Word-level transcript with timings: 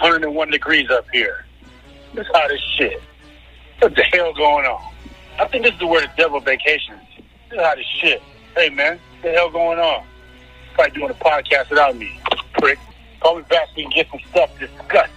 101 0.00 0.50
degrees 0.50 0.88
up 0.90 1.04
here. 1.12 1.44
It's 2.14 2.28
hot 2.30 2.50
as 2.50 2.58
shit. 2.78 3.02
What 3.80 3.94
the 3.94 4.02
hell 4.04 4.32
going 4.32 4.64
on? 4.64 4.92
I 5.38 5.46
think 5.46 5.64
this 5.64 5.74
is 5.74 5.82
where 5.82 6.00
the 6.00 6.10
devil 6.16 6.40
vacations. 6.40 7.02
Is 7.50 7.58
hot 7.58 7.78
as 7.78 7.84
shit. 7.84 8.22
Hey 8.56 8.70
man, 8.70 8.92
what 8.92 9.22
the 9.22 9.32
hell 9.32 9.50
going 9.50 9.78
on? 9.78 10.06
Probably 10.72 10.98
doing 10.98 11.10
a 11.10 11.14
podcast 11.14 11.68
without 11.68 11.96
me, 11.96 12.18
prick. 12.54 12.78
Call 13.20 13.36
me 13.36 13.42
back 13.50 13.66
so 13.68 13.72
we 13.76 13.82
can 13.82 13.92
get 13.92 14.08
some 14.10 14.20
stuff 14.30 14.58
discussed. 14.58 15.12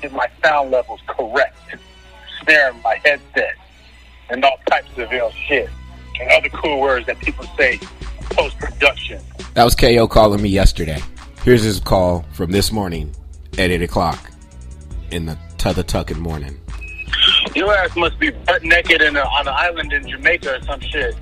Get 0.00 0.12
my 0.12 0.28
sound 0.42 0.70
levels 0.70 1.00
correct. 1.06 1.58
Snare 2.42 2.72
my 2.82 2.98
headset. 3.04 3.56
And 4.30 4.42
all 4.44 4.58
types 4.66 4.96
of 4.96 5.12
ill 5.12 5.30
shit. 5.46 5.68
And 6.18 6.30
other 6.30 6.48
cool 6.48 6.80
words 6.80 7.04
that 7.06 7.18
people 7.18 7.44
say 7.58 7.78
post 8.30 8.58
production. 8.58 9.22
That 9.52 9.64
was 9.64 9.74
KO 9.74 10.08
calling 10.08 10.40
me 10.40 10.48
yesterday. 10.48 11.02
Here's 11.44 11.62
his 11.62 11.80
call 11.80 12.24
from 12.32 12.50
this 12.50 12.72
morning 12.72 13.14
at 13.58 13.70
8 13.70 13.82
o'clock 13.82 14.30
in 15.10 15.26
the 15.26 15.38
t'other 15.56 15.82
tucking 15.82 16.20
morning. 16.20 16.60
Your 17.54 17.74
ass 17.74 17.96
must 17.96 18.18
be 18.18 18.30
butt 18.30 18.62
naked 18.62 19.00
in 19.00 19.16
a, 19.16 19.20
on 19.20 19.48
an 19.48 19.54
island 19.56 19.92
in 19.92 20.06
Jamaica 20.06 20.56
or 20.56 20.62
some 20.62 20.80
shit. 20.80 21.14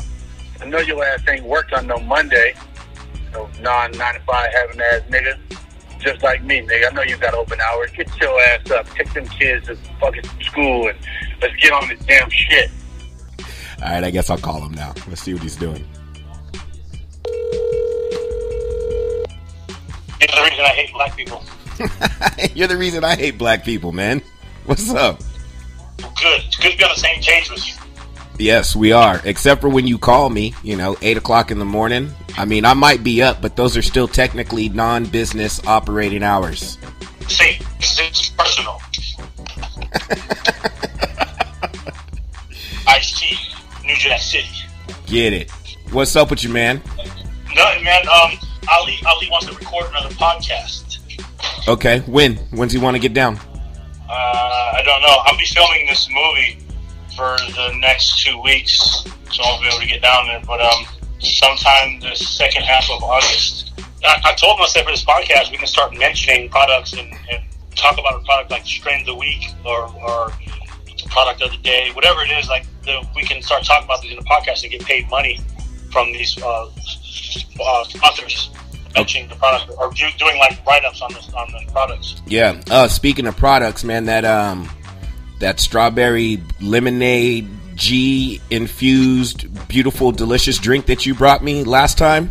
I 0.61 0.67
know 0.67 0.79
your 0.79 1.05
ass 1.05 1.21
ain't 1.29 1.45
worked 1.45 1.73
on 1.73 1.87
no 1.87 1.99
Monday. 1.99 2.55
No 3.33 3.49
non 3.61 3.93
95 3.93 4.53
having 4.53 4.81
ass 4.81 5.03
nigga. 5.09 5.39
Just 6.01 6.23
like 6.23 6.43
me, 6.43 6.61
nigga. 6.61 6.91
I 6.91 6.95
know 6.95 7.03
you 7.03 7.17
got 7.17 7.35
open 7.35 7.59
hours. 7.61 7.91
Get 7.97 8.09
your 8.21 8.41
ass 8.41 8.71
up. 8.71 8.89
Take 8.91 9.13
them 9.15 9.27
kids 9.29 9.67
to 9.67 9.77
fucking 10.01 10.25
school 10.41 10.89
and 10.89 10.99
let's 11.41 11.55
get 11.57 11.73
on 11.73 11.89
this 11.89 12.01
damn 12.07 12.29
shit. 12.31 12.71
All 13.83 13.91
right, 13.91 14.05
I 14.05 14.11
guess 14.11 14.31
I'll 14.31 14.39
call 14.39 14.63
him 14.63 14.73
now. 14.73 14.95
Let's 15.09 15.23
see 15.23 15.35
what 15.35 15.43
he's 15.43 15.57
doing. 15.57 15.85
You're 20.21 20.29
the 20.29 20.43
reason 20.43 20.65
I 20.65 20.75
hate 20.75 20.93
black 20.93 21.17
people. 21.17 21.43
You're 22.55 22.69
the 22.69 22.77
reason 22.77 23.05
I 23.05 23.17
hate 23.17 23.39
black 23.39 23.65
people, 23.65 23.93
man. 23.93 24.23
What's 24.67 24.91
up? 24.91 25.21
Good. 25.99 26.43
It's 26.47 26.57
good 26.57 26.73
to 26.73 26.79
be 26.79 26.85
on 26.85 26.91
the 26.91 27.01
same 27.01 27.21
page 27.23 27.51
with 27.51 27.67
you. 27.67 27.75
Yes, 28.39 28.75
we 28.75 28.93
are. 28.93 29.21
Except 29.25 29.61
for 29.61 29.69
when 29.69 29.87
you 29.87 29.99
call 29.99 30.29
me, 30.29 30.55
you 30.63 30.77
know, 30.77 30.97
8 31.03 31.17
o'clock 31.19 31.51
in 31.51 31.59
the 31.59 31.65
morning. 31.65 32.13
I 32.37 32.45
mean, 32.45 32.65
I 32.65 32.75
might 32.75 33.05
be 33.05 33.23
up, 33.23 33.41
but 33.41 33.55
those 33.57 33.77
are 33.77 33.83
still 33.83 34.09
technically 34.09 34.69
non 34.69 35.05
business 35.05 35.65
operating 35.67 36.23
hours. 36.25 36.79
See, 37.29 37.59
it's, 37.79 38.01
it's 38.01 38.31
personal. 38.31 38.81
Ice 42.89 43.21
T, 43.21 43.37
New 43.85 43.95
Jack 43.97 44.21
City. 44.21 44.49
Get 45.07 45.33
it. 45.33 45.51
What's 45.93 46.17
up 46.17 46.31
with 46.31 46.43
you, 46.43 46.51
man? 46.51 46.83
Nothing, 47.55 47.85
man. 47.85 48.09
Um, 48.09 48.33
Ali, 48.73 48.99
Ali 49.07 49.29
wants 49.31 49.47
to 49.47 49.53
record 49.55 49.87
another 49.91 50.13
podcast. 50.15 50.84
Okay, 51.67 52.01
when? 52.01 52.37
When's 52.53 52.73
he 52.73 52.79
want 52.79 52.95
to 52.95 53.01
get 53.01 53.15
down? 53.15 53.39
Uh, 54.09 54.11
I 54.11 54.83
don't 54.85 55.01
know. 55.01 55.17
I'll 55.25 55.39
be 55.39 55.47
filming 55.47 55.87
this 55.87 56.09
movie 56.11 56.59
for 57.17 57.37
the 57.55 57.75
next 57.79 58.23
two 58.23 58.41
weeks, 58.43 59.05
so 59.33 59.43
I'll 59.43 59.61
be 59.61 59.69
able 59.69 59.81
to 59.81 59.87
get 59.87 60.03
down 60.03 60.27
there. 60.27 60.43
But 60.47 60.61
um, 60.61 60.85
sometime 61.21 62.01
the 62.01 62.15
second 62.15 62.65
half 62.65 62.91
of 62.91 63.03
August. 63.03 63.73
I, 64.05 64.21
I 64.25 64.35
told 64.35 64.61
said 64.69 64.85
for 64.85 64.91
this 64.91 65.05
podcast 65.05 65.51
we 65.51 65.57
can 65.57 65.67
start 65.67 65.97
mentioning 65.97 66.51
products 66.51 66.93
and, 66.93 67.15
and 67.31 67.43
talk 67.75 67.99
about 67.99 68.21
a 68.21 68.25
product 68.25 68.51
like 68.51 68.67
strain 68.67 69.01
of 69.01 69.07
the 69.07 69.15
week 69.15 69.51
or, 69.65 69.91
or 70.03 70.33
product 71.07 71.41
of 71.41 71.51
the 71.51 71.59
day, 71.59 71.91
whatever 71.95 72.21
it 72.23 72.31
is. 72.31 72.49
Like 72.49 72.67
the, 72.83 73.07
we 73.17 73.23
can 73.23 73.41
start 73.41 73.65
talking 73.65 73.87
about 73.87 74.03
these 74.03 74.13
in 74.13 74.19
the 74.19 74.25
podcast 74.25 74.63
and 74.65 74.73
get 74.73 74.83
paid 74.83 75.09
money 75.09 75.41
from 75.91 76.13
these 76.13 76.37
uh, 76.43 76.67
uh, 76.67 77.85
authors 78.03 78.51
mentioning 78.95 79.29
the 79.29 79.37
product 79.37 79.73
or 79.79 79.91
do, 79.91 80.07
doing 80.19 80.39
like 80.39 80.65
write 80.67 80.85
ups 80.85 81.03
on 81.03 81.13
the 81.13 81.21
on 81.37 81.53
the 81.53 81.73
products. 81.73 82.23
Yeah. 82.27 82.61
Uh, 82.71 82.89
speaking 82.89 83.27
of 83.27 83.37
products, 83.37 83.85
man, 83.85 84.07
that 84.07 84.25
um, 84.25 84.71
that 85.41 85.61
strawberry 85.61 86.43
lemonade 86.61 87.49
G 87.75 88.41
infused, 88.51 89.69
beautiful, 89.69 90.13
delicious 90.13 90.59
drink 90.59 90.87
that 90.87 91.07
you 91.07 91.15
brought 91.15 91.43
me 91.43 91.65
last 91.65 91.99
time. 91.99 92.31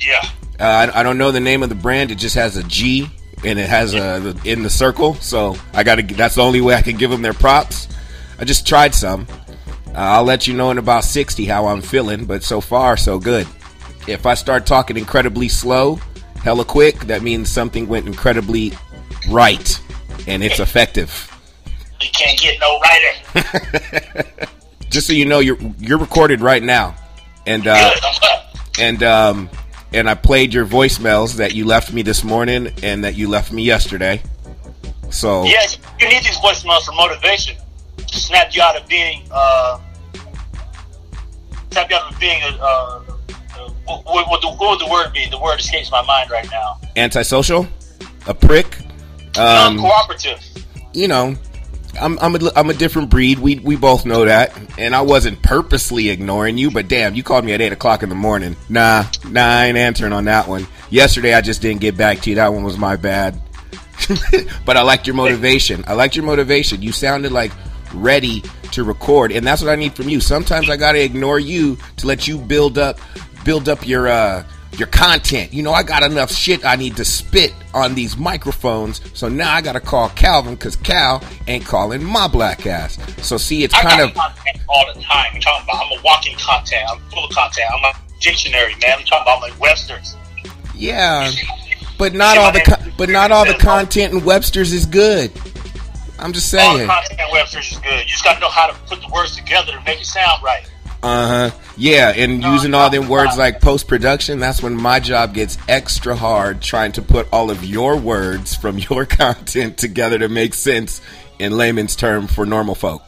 Yeah. 0.00 0.28
Uh, 0.58 0.90
I, 0.92 1.00
I 1.00 1.02
don't 1.02 1.18
know 1.18 1.30
the 1.30 1.40
name 1.40 1.62
of 1.62 1.68
the 1.68 1.74
brand. 1.74 2.10
It 2.10 2.16
just 2.16 2.34
has 2.34 2.56
a 2.56 2.62
G 2.64 3.08
and 3.44 3.58
it 3.58 3.68
has 3.68 3.94
a 3.94 4.34
in 4.44 4.62
the 4.62 4.70
circle. 4.70 5.14
So 5.14 5.56
I 5.72 5.84
got 5.84 5.96
to. 5.96 6.02
That's 6.02 6.36
the 6.36 6.42
only 6.42 6.60
way 6.60 6.74
I 6.74 6.82
can 6.82 6.96
give 6.96 7.10
them 7.10 7.22
their 7.22 7.34
props. 7.34 7.88
I 8.38 8.44
just 8.44 8.66
tried 8.66 8.94
some. 8.94 9.26
Uh, 9.88 9.92
I'll 9.94 10.24
let 10.24 10.46
you 10.46 10.54
know 10.54 10.70
in 10.70 10.78
about 10.78 11.04
sixty 11.04 11.44
how 11.44 11.66
I'm 11.66 11.82
feeling. 11.82 12.24
But 12.24 12.42
so 12.42 12.60
far, 12.60 12.96
so 12.96 13.18
good. 13.18 13.46
If 14.08 14.24
I 14.24 14.34
start 14.34 14.64
talking 14.64 14.96
incredibly 14.96 15.48
slow, 15.48 15.96
hella 16.42 16.64
quick, 16.64 17.00
that 17.00 17.22
means 17.22 17.50
something 17.50 17.86
went 17.86 18.06
incredibly 18.06 18.72
right 19.28 19.80
and 20.26 20.42
it's 20.42 20.60
effective. 20.60 21.30
You 22.00 22.08
can't 22.12 22.38
get 22.38 22.58
no 22.60 22.80
writer. 22.80 24.24
Just 24.90 25.06
so 25.06 25.12
you 25.12 25.26
know, 25.26 25.40
you're 25.40 25.58
you're 25.78 25.98
recorded 25.98 26.40
right 26.40 26.62
now, 26.62 26.96
and 27.46 27.66
uh, 27.66 27.92
Good. 27.92 28.40
And 28.80 29.02
um, 29.02 29.50
and 29.92 30.08
I 30.08 30.14
played 30.14 30.54
your 30.54 30.64
voicemails 30.64 31.36
that 31.36 31.54
you 31.54 31.66
left 31.66 31.92
me 31.92 32.02
this 32.02 32.24
morning 32.24 32.72
and 32.82 33.04
that 33.04 33.14
you 33.14 33.28
left 33.28 33.52
me 33.52 33.62
yesterday. 33.62 34.22
So 35.10 35.44
Yes, 35.44 35.76
you 35.98 36.08
need 36.08 36.22
these 36.22 36.38
voicemails 36.38 36.84
for 36.84 36.92
motivation 36.92 37.56
to 37.96 38.18
snap 38.18 38.54
you 38.54 38.62
out 38.62 38.80
of 38.80 38.88
being, 38.88 39.22
uh, 39.30 39.80
snap 41.70 41.90
you 41.90 41.96
out 41.96 42.12
of 42.12 42.20
being 42.20 42.40
a, 42.42 42.58
uh, 42.60 43.02
what, 43.88 44.28
what, 44.28 44.40
the, 44.40 44.48
what 44.48 44.70
would 44.70 44.80
the 44.80 44.90
word 44.90 45.12
be? 45.12 45.28
The 45.30 45.38
word 45.38 45.60
escapes 45.60 45.90
my 45.90 46.02
mind 46.02 46.30
right 46.30 46.48
now. 46.50 46.80
antisocial, 46.96 47.66
a 48.26 48.34
prick. 48.34 48.78
Um, 49.36 49.76
Non-cooperative. 49.76 50.40
you 50.92 51.06
know, 51.06 51.36
I'm 52.00 52.18
I'm 52.20 52.34
a, 52.36 52.50
I'm 52.56 52.70
a 52.70 52.74
different 52.74 53.10
breed. 53.10 53.38
We 53.38 53.58
we 53.60 53.76
both 53.76 54.04
know 54.04 54.24
that, 54.24 54.56
and 54.78 54.94
I 54.94 55.00
wasn't 55.02 55.42
purposely 55.42 56.10
ignoring 56.10 56.58
you. 56.58 56.70
But 56.70 56.88
damn, 56.88 57.14
you 57.14 57.22
called 57.22 57.44
me 57.44 57.52
at 57.52 57.60
eight 57.60 57.72
o'clock 57.72 58.02
in 58.02 58.08
the 58.08 58.14
morning. 58.14 58.56
Nah, 58.68 59.04
nah, 59.28 59.60
I 59.60 59.66
ain't 59.66 59.78
answering 59.78 60.12
on 60.12 60.24
that 60.26 60.48
one. 60.48 60.66
Yesterday, 60.90 61.34
I 61.34 61.40
just 61.40 61.62
didn't 61.62 61.80
get 61.80 61.96
back 61.96 62.20
to 62.20 62.30
you. 62.30 62.36
That 62.36 62.52
one 62.52 62.64
was 62.64 62.78
my 62.78 62.96
bad. 62.96 63.40
but 64.64 64.76
I 64.76 64.82
liked 64.82 65.06
your 65.06 65.16
motivation. 65.16 65.84
I 65.86 65.94
liked 65.94 66.14
your 66.16 66.24
motivation. 66.24 66.82
You 66.82 66.92
sounded 66.92 67.32
like 67.32 67.52
ready 67.92 68.42
to 68.72 68.84
record, 68.84 69.32
and 69.32 69.46
that's 69.46 69.62
what 69.62 69.70
I 69.70 69.76
need 69.76 69.94
from 69.94 70.08
you. 70.08 70.20
Sometimes 70.20 70.70
I 70.70 70.76
gotta 70.76 71.02
ignore 71.02 71.38
you 71.38 71.78
to 71.96 72.06
let 72.06 72.28
you 72.28 72.38
build 72.38 72.78
up 72.78 73.00
build 73.48 73.66
up 73.66 73.88
your 73.88 74.08
uh 74.08 74.44
your 74.76 74.88
content. 74.88 75.54
You 75.54 75.62
know, 75.62 75.72
I 75.72 75.82
got 75.82 76.02
enough 76.02 76.30
shit 76.30 76.66
I 76.66 76.76
need 76.76 76.96
to 76.96 77.04
spit 77.04 77.54
on 77.72 77.94
these 77.94 78.14
microphones, 78.18 79.00
so 79.18 79.26
now 79.26 79.54
I 79.54 79.62
gotta 79.62 79.80
call 79.80 80.10
Calvin 80.10 80.54
because 80.54 80.76
Cal 80.76 81.24
ain't 81.46 81.64
calling 81.64 82.04
my 82.04 82.28
black 82.28 82.66
ass. 82.66 82.98
So 83.26 83.38
see, 83.38 83.64
it's 83.64 83.72
I 83.72 83.80
kind 83.84 84.02
of 84.02 84.14
content 84.14 84.58
all 84.68 84.84
the 84.92 85.00
time. 85.00 85.30
You're 85.32 85.40
talking 85.40 85.64
about 85.64 85.86
I'm 85.86 85.98
a 85.98 86.02
walking 86.02 86.36
content. 86.36 86.84
I'm 86.90 87.00
full 87.10 87.24
of 87.24 87.30
content. 87.30 87.70
I'm 87.72 87.84
a 87.86 87.98
dictionary, 88.20 88.74
man. 88.82 88.98
I'm 88.98 89.04
talking 89.06 89.22
about 89.22 89.40
my 89.40 89.50
Webster's. 89.58 90.14
yeah, 90.74 91.30
but 91.96 92.12
not 92.12 92.36
all 92.36 92.52
the 92.52 92.60
co- 92.60 92.90
but 92.98 93.08
not 93.08 93.32
all 93.32 93.46
the 93.46 93.54
content 93.54 94.12
in 94.12 94.26
Webster's 94.26 94.74
is 94.74 94.84
good. 94.84 95.32
I'm 96.18 96.34
just 96.34 96.50
saying. 96.50 96.68
All 96.68 96.76
saying. 96.76 96.88
content 96.90 97.18
in 97.18 97.32
Webster's 97.32 97.72
is 97.72 97.78
good. 97.78 98.00
You 98.00 98.10
just 98.10 98.24
got 98.24 98.34
to 98.34 98.40
know 98.40 98.50
how 98.50 98.66
to 98.66 98.74
put 98.80 99.00
the 99.00 99.08
words 99.08 99.34
together 99.36 99.72
to 99.72 99.80
make 99.86 100.02
it 100.02 100.06
sound 100.06 100.42
right. 100.42 100.70
Uh 101.02 101.48
huh. 101.50 101.67
Yeah, 101.78 102.12
and 102.14 102.42
using 102.42 102.74
all 102.74 102.90
them 102.90 103.08
words 103.08 103.38
like 103.38 103.60
post 103.60 103.86
production, 103.86 104.40
that's 104.40 104.60
when 104.60 104.74
my 104.74 104.98
job 104.98 105.32
gets 105.32 105.56
extra 105.68 106.16
hard 106.16 106.60
trying 106.60 106.90
to 106.92 107.02
put 107.02 107.28
all 107.32 107.52
of 107.52 107.64
your 107.64 107.96
words 107.96 108.56
from 108.56 108.78
your 108.90 109.06
content 109.06 109.78
together 109.78 110.18
to 110.18 110.28
make 110.28 110.54
sense 110.54 111.00
in 111.38 111.56
layman's 111.56 111.94
term 111.94 112.26
for 112.26 112.44
normal 112.44 112.74
folk. 112.74 113.02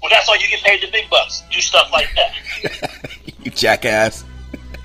Well, 0.00 0.10
that's 0.10 0.26
why 0.28 0.36
you 0.36 0.48
get 0.48 0.62
paid 0.62 0.80
the 0.82 0.90
big 0.90 1.10
bucks. 1.10 1.42
Do 1.52 1.60
stuff 1.60 1.90
like 1.92 2.08
that. 2.16 2.90
You 3.42 3.50
jackass. 3.50 4.22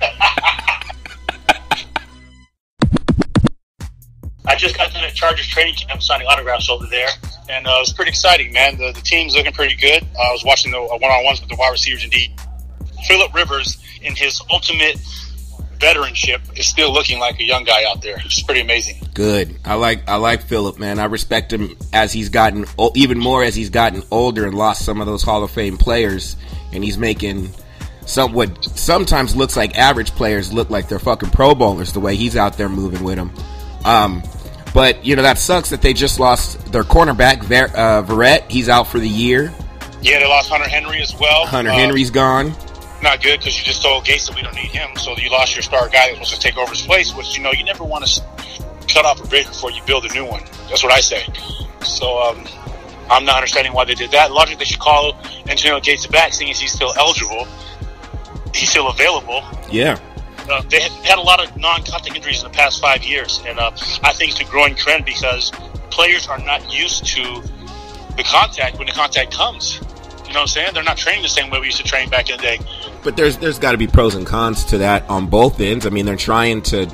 I 4.46 4.54
just 4.56 4.76
got 4.78 4.90
to 4.92 5.00
the 5.00 5.10
Chargers 5.12 5.46
training 5.46 5.74
camp 5.74 6.02
signing 6.02 6.26
autographs 6.26 6.70
over 6.70 6.86
there, 6.86 7.08
and 7.50 7.66
uh, 7.66 7.70
it 7.70 7.80
was 7.80 7.92
pretty 7.92 8.10
exciting, 8.10 8.54
man. 8.54 8.78
The, 8.78 8.92
the 8.92 9.02
team's 9.02 9.34
looking 9.34 9.52
pretty 9.52 9.74
good. 9.74 10.02
Uh, 10.18 10.22
I 10.22 10.32
was 10.32 10.42
watching 10.42 10.72
the 10.72 10.80
one 10.80 11.02
on 11.02 11.24
ones 11.24 11.40
with 11.40 11.50
the 11.50 11.56
wide 11.56 11.70
receivers. 11.70 12.02
Indeed, 12.04 12.32
Philip 13.06 13.34
Rivers, 13.34 13.78
in 14.02 14.14
his 14.14 14.40
ultimate 14.50 14.96
veteranship, 15.78 16.58
is 16.58 16.66
still 16.66 16.92
looking 16.92 17.18
like 17.18 17.38
a 17.38 17.44
young 17.44 17.64
guy 17.64 17.84
out 17.84 18.02
there. 18.02 18.16
It's 18.24 18.42
pretty 18.42 18.60
amazing. 18.60 18.96
Good. 19.14 19.56
I 19.64 19.74
like 19.74 20.08
I 20.08 20.16
like 20.16 20.42
Philip, 20.42 20.78
man. 20.78 20.98
I 20.98 21.04
respect 21.06 21.52
him 21.52 21.76
as 21.92 22.12
he's 22.12 22.28
gotten 22.28 22.66
even 22.94 23.18
more 23.18 23.42
as 23.44 23.54
he's 23.54 23.70
gotten 23.70 24.02
older 24.10 24.46
and 24.46 24.54
lost 24.54 24.84
some 24.84 25.00
of 25.00 25.06
those 25.06 25.22
Hall 25.22 25.42
of 25.42 25.50
Fame 25.50 25.76
players, 25.76 26.36
and 26.72 26.82
he's 26.82 26.98
making 26.98 27.50
some 28.06 28.32
what 28.32 28.62
sometimes 28.64 29.34
looks 29.34 29.56
like 29.56 29.76
average 29.76 30.10
players 30.12 30.52
look 30.52 30.70
like 30.70 30.88
they're 30.88 30.98
fucking 30.98 31.30
Pro 31.30 31.54
Bowlers 31.54 31.92
the 31.92 32.00
way 32.00 32.16
he's 32.16 32.36
out 32.36 32.56
there 32.56 32.68
moving 32.68 33.02
with 33.04 33.16
them. 33.16 33.32
Um, 33.84 34.22
but 34.72 35.04
you 35.04 35.16
know 35.16 35.22
that 35.22 35.38
sucks 35.38 35.70
that 35.70 35.82
they 35.82 35.92
just 35.92 36.20
lost 36.20 36.72
their 36.72 36.84
cornerback 36.84 37.42
Ver, 37.42 37.66
uh, 37.74 38.02
Verrett. 38.02 38.50
He's 38.50 38.68
out 38.68 38.86
for 38.86 38.98
the 38.98 39.08
year. 39.08 39.52
Yeah, 40.02 40.20
they 40.20 40.26
lost 40.26 40.50
Hunter 40.50 40.68
Henry 40.68 41.00
as 41.02 41.14
well. 41.18 41.46
Hunter 41.46 41.70
Uh, 41.70 41.74
Henry's 41.74 42.10
gone. 42.10 42.54
Not 43.02 43.22
good 43.22 43.38
because 43.38 43.58
you 43.58 43.64
just 43.64 43.82
told 43.82 44.04
Gates 44.04 44.26
that 44.26 44.36
we 44.36 44.42
don't 44.42 44.54
need 44.54 44.70
him, 44.70 44.96
so 44.96 45.16
you 45.16 45.30
lost 45.30 45.54
your 45.54 45.62
star 45.62 45.88
guy 45.88 46.10
that 46.12 46.18
was 46.18 46.30
to 46.30 46.38
take 46.38 46.56
over 46.56 46.70
his 46.70 46.82
place. 46.82 47.14
Which 47.14 47.36
you 47.36 47.42
know 47.42 47.52
you 47.52 47.64
never 47.64 47.84
want 47.84 48.06
to 48.06 48.22
cut 48.92 49.04
off 49.04 49.22
a 49.22 49.26
bridge 49.28 49.46
before 49.46 49.70
you 49.70 49.82
build 49.86 50.04
a 50.04 50.12
new 50.14 50.24
one. 50.24 50.42
That's 50.68 50.82
what 50.82 50.92
I 50.92 51.00
say. 51.00 51.26
So 51.82 52.18
um, 52.18 52.44
I'm 53.10 53.24
not 53.24 53.36
understanding 53.36 53.72
why 53.72 53.84
they 53.84 53.94
did 53.94 54.10
that. 54.12 54.32
Logic, 54.32 54.58
they 54.58 54.64
should 54.64 54.80
call 54.80 55.16
Antonio 55.48 55.80
Gates 55.80 56.06
back, 56.06 56.32
seeing 56.32 56.50
as 56.50 56.60
he's 56.60 56.72
still 56.72 56.92
eligible, 56.96 57.46
he's 58.54 58.70
still 58.70 58.88
available. 58.88 59.42
Yeah. 59.70 59.98
Uh, 60.48 60.62
they 60.68 60.80
had, 60.80 60.92
had, 61.04 61.18
a 61.18 61.22
lot 61.22 61.44
of 61.44 61.56
non-contact 61.56 62.14
injuries 62.14 62.42
in 62.42 62.50
the 62.50 62.56
past 62.56 62.80
five 62.80 63.02
years, 63.02 63.42
and 63.46 63.58
uh, 63.58 63.70
I 64.04 64.12
think 64.12 64.32
it's 64.32 64.40
a 64.40 64.44
growing 64.44 64.76
trend 64.76 65.04
because 65.04 65.50
players 65.90 66.28
are 66.28 66.38
not 66.38 66.72
used 66.72 67.04
to 67.06 67.22
the 68.16 68.22
contact 68.24 68.78
when 68.78 68.86
the 68.86 68.92
contact 68.92 69.32
comes. 69.32 69.80
You 70.26 70.32
know 70.32 70.40
what 70.40 70.42
I'm 70.42 70.48
saying? 70.48 70.74
They're 70.74 70.82
not 70.82 70.96
training 70.96 71.22
the 71.22 71.28
same 71.28 71.50
way 71.50 71.60
we 71.60 71.66
used 71.66 71.78
to 71.78 71.84
train 71.84 72.08
back 72.08 72.28
in 72.30 72.36
the 72.36 72.42
day. 72.42 72.58
But 73.02 73.16
there's 73.16 73.36
there's 73.38 73.58
got 73.58 73.72
to 73.72 73.78
be 73.78 73.86
pros 73.86 74.14
and 74.14 74.26
cons 74.26 74.64
to 74.66 74.78
that 74.78 75.08
on 75.08 75.26
both 75.26 75.60
ends. 75.60 75.86
I 75.86 75.90
mean, 75.90 76.06
they're 76.06 76.16
trying 76.16 76.62
to 76.62 76.86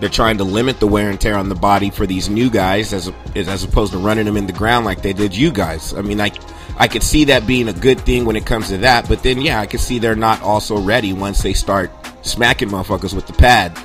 they're 0.00 0.08
trying 0.08 0.38
to 0.38 0.44
limit 0.44 0.78
the 0.78 0.86
wear 0.86 1.10
and 1.10 1.20
tear 1.20 1.36
on 1.36 1.48
the 1.48 1.54
body 1.54 1.90
for 1.90 2.06
these 2.06 2.28
new 2.28 2.50
guys 2.50 2.92
as 2.92 3.12
as 3.34 3.64
opposed 3.64 3.92
to 3.92 3.98
running 3.98 4.24
them 4.24 4.36
in 4.36 4.46
the 4.46 4.52
ground 4.52 4.84
like 4.84 5.02
they 5.02 5.12
did 5.12 5.36
you 5.36 5.50
guys. 5.50 5.92
I 5.94 6.02
mean, 6.02 6.18
like 6.18 6.36
I 6.76 6.86
could 6.86 7.02
see 7.02 7.24
that 7.24 7.46
being 7.46 7.68
a 7.68 7.72
good 7.72 8.00
thing 8.00 8.24
when 8.24 8.36
it 8.36 8.46
comes 8.46 8.68
to 8.68 8.78
that, 8.78 9.08
but 9.08 9.22
then 9.22 9.40
yeah, 9.40 9.60
I 9.60 9.66
could 9.66 9.80
see 9.80 9.98
they're 9.98 10.14
not 10.14 10.40
also 10.42 10.78
ready 10.80 11.12
once 11.12 11.42
they 11.42 11.52
start 11.52 11.90
smacking 12.24 12.68
motherfuckers 12.68 13.14
with 13.14 13.26
the 13.26 13.32
pad. 13.32 13.76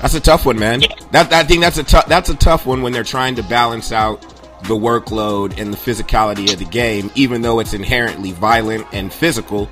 That's 0.00 0.14
a 0.14 0.20
tough 0.20 0.44
one, 0.44 0.58
man. 0.58 0.82
That 1.12 1.32
I 1.32 1.44
think 1.44 1.62
that's 1.62 1.78
a 1.78 1.84
tough 1.84 2.06
that's 2.06 2.28
a 2.28 2.34
tough 2.36 2.66
one 2.66 2.82
when 2.82 2.92
they're 2.92 3.04
trying 3.04 3.36
to 3.36 3.42
balance 3.42 3.92
out 3.92 4.31
the 4.64 4.76
workload 4.76 5.58
and 5.58 5.72
the 5.72 5.76
physicality 5.76 6.52
of 6.52 6.58
the 6.58 6.64
game, 6.64 7.10
even 7.14 7.42
though 7.42 7.58
it's 7.60 7.74
inherently 7.74 8.32
violent 8.32 8.86
and 8.92 9.12
physical. 9.12 9.70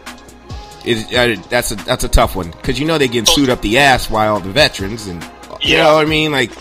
It, 0.84 1.12
uh, 1.14 1.40
that's 1.48 1.72
a 1.72 1.74
that's 1.76 2.04
a 2.04 2.08
tough 2.08 2.34
one 2.34 2.50
because 2.52 2.80
you 2.80 2.86
know 2.86 2.96
they 2.96 3.08
get 3.08 3.28
sued 3.28 3.50
up 3.50 3.60
the 3.60 3.78
ass 3.78 4.08
while 4.08 4.40
the 4.40 4.48
veterans 4.50 5.08
and 5.08 5.22
you 5.62 5.76
yeah. 5.76 5.84
know 5.84 5.94
what 5.94 6.06
I 6.06 6.08
mean? 6.08 6.32
Like, 6.32 6.52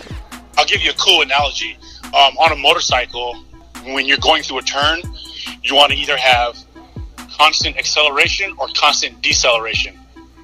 I'll 0.57 0.65
give 0.65 0.81
you 0.81 0.91
a 0.91 0.95
cool 0.95 1.21
analogy. 1.21 1.77
Um, 2.05 2.37
on 2.37 2.51
a 2.51 2.55
motorcycle, 2.55 3.35
when 3.85 4.05
you're 4.05 4.17
going 4.17 4.43
through 4.43 4.59
a 4.59 4.63
turn, 4.63 5.01
you 5.63 5.75
want 5.75 5.91
to 5.91 5.97
either 5.97 6.17
have 6.17 6.57
constant 7.31 7.77
acceleration 7.77 8.53
or 8.57 8.67
constant 8.75 9.21
deceleration. 9.21 9.97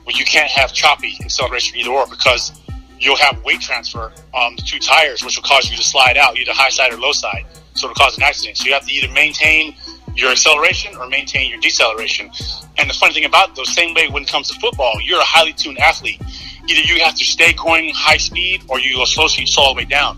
Well, 0.05 0.15
you 0.15 0.23
can't 0.23 0.49
have 0.49 0.71
choppy 0.71 1.17
acceleration 1.21 1.77
either 1.77 1.89
or 1.89 2.07
because 2.07 2.53
you'll 2.99 3.17
have 3.17 3.43
weight 3.43 3.59
transfer 3.59 4.13
on 4.33 4.55
the 4.55 4.61
two 4.61 4.79
tires, 4.79 5.23
which 5.23 5.35
will 5.35 5.43
cause 5.43 5.69
you 5.69 5.75
to 5.75 5.83
slide 5.83 6.17
out 6.17 6.37
either 6.37 6.53
high 6.53 6.69
side 6.69 6.93
or 6.93 6.97
low 6.97 7.11
side. 7.11 7.45
So 7.75 7.89
it'll 7.89 7.95
cause 7.95 8.17
an 8.17 8.23
accident. 8.23 8.57
So 8.57 8.65
you 8.65 8.73
have 8.73 8.85
to 8.87 8.93
either 8.93 9.11
maintain 9.13 9.75
your 10.15 10.31
acceleration 10.31 10.95
or 10.97 11.07
maintain 11.07 11.49
your 11.49 11.59
deceleration. 11.59 12.31
And 12.77 12.89
the 12.89 12.93
funny 12.93 13.13
thing 13.13 13.25
about 13.25 13.55
those, 13.55 13.73
same 13.73 13.93
way 13.93 14.07
when 14.07 14.23
it 14.23 14.29
comes 14.29 14.49
to 14.49 14.59
football, 14.59 14.93
you're 15.01 15.19
a 15.19 15.23
highly 15.23 15.53
tuned 15.53 15.77
athlete 15.79 16.21
either 16.67 16.81
you 16.81 16.99
have 17.03 17.15
to 17.15 17.23
stay 17.23 17.53
going 17.53 17.91
high 17.93 18.17
speed 18.17 18.63
or 18.67 18.79
you 18.79 18.95
go 18.95 19.05
slow 19.05 19.27
speed 19.27 19.49
all 19.57 19.73
the 19.73 19.77
way 19.77 19.85
down. 19.85 20.17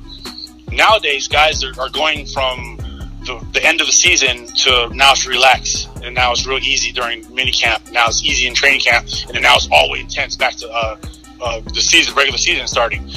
Nowadays, 0.71 1.27
guys 1.27 1.63
are, 1.63 1.80
are 1.80 1.89
going 1.89 2.25
from 2.25 2.77
the, 3.25 3.45
the, 3.54 3.63
end 3.65 3.81
of 3.81 3.88
the 3.88 3.94
season 3.94 4.48
to 4.48 4.89
now 4.94 5.12
it's 5.12 5.25
relax 5.25 5.88
and 6.03 6.13
now 6.13 6.31
it's 6.31 6.45
real 6.45 6.60
easy 6.60 6.92
during 6.92 7.33
mini 7.33 7.51
camp. 7.51 7.83
Now 7.92 8.07
it's 8.07 8.24
easy 8.24 8.48
in 8.48 8.53
training 8.53 8.81
camp, 8.81 9.07
and 9.27 9.36
then 9.36 9.42
now 9.42 9.56
it's 9.56 9.68
all 9.71 9.88
the 9.88 9.94
way 9.94 10.00
intense 10.00 10.36
back 10.36 10.56
to 10.57 10.69
uh, 10.69 10.98
uh, 11.42 11.62
the 11.74 11.81
season, 11.81 12.15
regular 12.15 12.38
season 12.38 12.68
starting. 12.68 13.10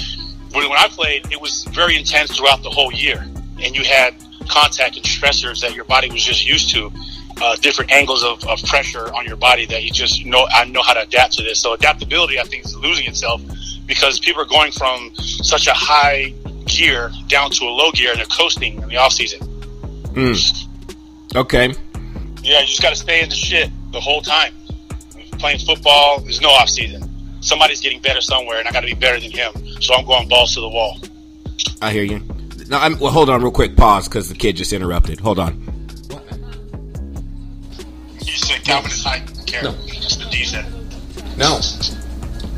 When, 0.52 0.68
when 0.68 0.78
I 0.78 0.88
played, 0.88 1.30
it 1.30 1.40
was 1.40 1.64
very 1.64 1.96
intense 1.96 2.36
throughout 2.36 2.62
the 2.62 2.70
whole 2.70 2.92
year, 2.92 3.18
and 3.62 3.76
you 3.76 3.84
had 3.84 4.14
contact 4.48 4.96
and 4.96 5.04
stressors 5.04 5.60
that 5.60 5.74
your 5.74 5.84
body 5.84 6.10
was 6.10 6.22
just 6.22 6.46
used 6.46 6.70
to 6.70 6.92
uh, 7.40 7.56
different 7.56 7.90
angles 7.92 8.22
of, 8.22 8.44
of 8.46 8.62
pressure 8.64 9.12
on 9.14 9.26
your 9.26 9.36
body 9.36 9.66
that 9.66 9.82
you 9.82 9.90
just 9.90 10.24
know 10.26 10.46
I 10.52 10.64
know 10.66 10.82
how 10.82 10.94
to 10.94 11.02
adapt 11.02 11.34
to 11.34 11.42
this. 11.42 11.60
So 11.60 11.72
adaptability, 11.72 12.38
I 12.38 12.44
think, 12.44 12.64
is 12.64 12.76
losing 12.76 13.06
itself 13.06 13.42
because 13.86 14.20
people 14.20 14.42
are 14.42 14.46
going 14.46 14.72
from 14.72 15.14
such 15.16 15.66
a 15.66 15.72
high 15.72 16.34
gear 16.66 17.10
down 17.28 17.50
to 17.50 17.64
a 17.64 17.70
low 17.70 17.90
gear 17.92 18.10
and 18.10 18.18
they're 18.18 18.26
coasting 18.26 18.82
in 18.82 18.88
the 18.88 18.96
off 18.96 19.12
season. 19.12 19.40
Mm. 20.12 20.66
Okay. 21.36 21.74
Yeah, 22.42 22.60
you 22.60 22.66
just 22.66 22.82
got 22.82 22.90
to 22.90 22.96
stay 22.96 23.22
in 23.22 23.28
the 23.28 23.34
shit 23.34 23.70
the 23.92 24.00
whole 24.00 24.22
time. 24.22 24.52
Playing 25.38 25.58
football, 25.58 26.20
there's 26.20 26.40
no 26.40 26.50
off 26.50 26.68
season. 26.68 27.08
Somebody's 27.40 27.80
getting 27.80 28.00
better 28.00 28.20
somewhere, 28.20 28.58
and 28.58 28.68
I 28.68 28.72
got 28.72 28.80
to 28.80 28.86
be 28.86 28.94
better 28.94 29.18
than 29.18 29.30
him. 29.30 29.52
So 29.80 29.94
I'm 29.94 30.04
going 30.04 30.28
balls 30.28 30.54
to 30.54 30.60
the 30.60 30.68
wall. 30.68 30.98
I 31.80 31.92
hear 31.92 32.04
you. 32.04 32.22
Now, 32.70 32.80
I'm, 32.82 32.96
well, 33.00 33.10
hold 33.10 33.28
on, 33.28 33.42
real 33.42 33.50
quick. 33.50 33.76
Pause 33.76 34.06
because 34.06 34.28
the 34.28 34.36
kid 34.36 34.54
just 34.56 34.72
interrupted. 34.72 35.18
Hold 35.18 35.40
on. 35.40 35.60
You 38.20 38.36
said 38.36 38.62
Calvin 38.62 38.92
is 38.92 39.02
high 39.02 39.18
No. 39.60 39.74
Just 39.88 40.20
the 40.20 40.28
D. 40.30 40.46
No. 41.36 41.58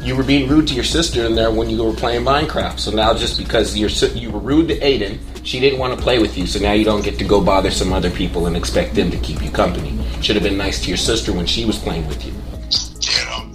You 0.06 0.14
were 0.14 0.22
being 0.22 0.50
rude 0.50 0.68
to 0.68 0.74
your 0.74 0.84
sister 0.84 1.24
in 1.24 1.34
there 1.34 1.50
when 1.50 1.70
you 1.70 1.82
were 1.82 1.94
playing 1.94 2.26
Minecraft. 2.26 2.78
So 2.78 2.90
now, 2.90 3.14
just 3.14 3.38
because 3.38 3.74
you're 3.74 3.88
you 4.10 4.30
were 4.30 4.38
rude 4.38 4.68
to 4.68 4.78
Aiden, 4.80 5.18
she 5.44 5.58
didn't 5.60 5.78
want 5.78 5.96
to 5.96 6.02
play 6.02 6.18
with 6.18 6.36
you. 6.36 6.46
So 6.46 6.58
now 6.58 6.72
you 6.72 6.84
don't 6.84 7.02
get 7.02 7.18
to 7.18 7.24
go 7.24 7.42
bother 7.42 7.70
some 7.70 7.94
other 7.94 8.10
people 8.10 8.46
and 8.46 8.54
expect 8.54 8.94
them 8.94 9.10
to 9.12 9.16
keep 9.16 9.42
you 9.42 9.50
company. 9.50 9.98
Should 10.20 10.36
have 10.36 10.42
been 10.42 10.58
nice 10.58 10.82
to 10.82 10.88
your 10.88 10.98
sister 10.98 11.32
when 11.32 11.46
she 11.46 11.64
was 11.64 11.78
playing 11.78 12.06
with 12.06 12.22
you. 12.26 12.34
Yeah. 13.00 13.48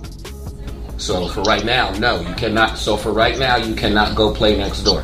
So 0.98 1.28
for 1.28 1.44
right 1.44 1.64
now, 1.64 1.92
no, 2.00 2.22
you 2.22 2.34
cannot. 2.34 2.80
So 2.80 2.98
for 2.98 3.14
right 3.14 3.38
now, 3.38 3.58
you 3.58 3.76
cannot 3.76 4.16
go 4.16 4.34
play 4.34 4.58
next 4.58 4.82
door. 4.82 5.04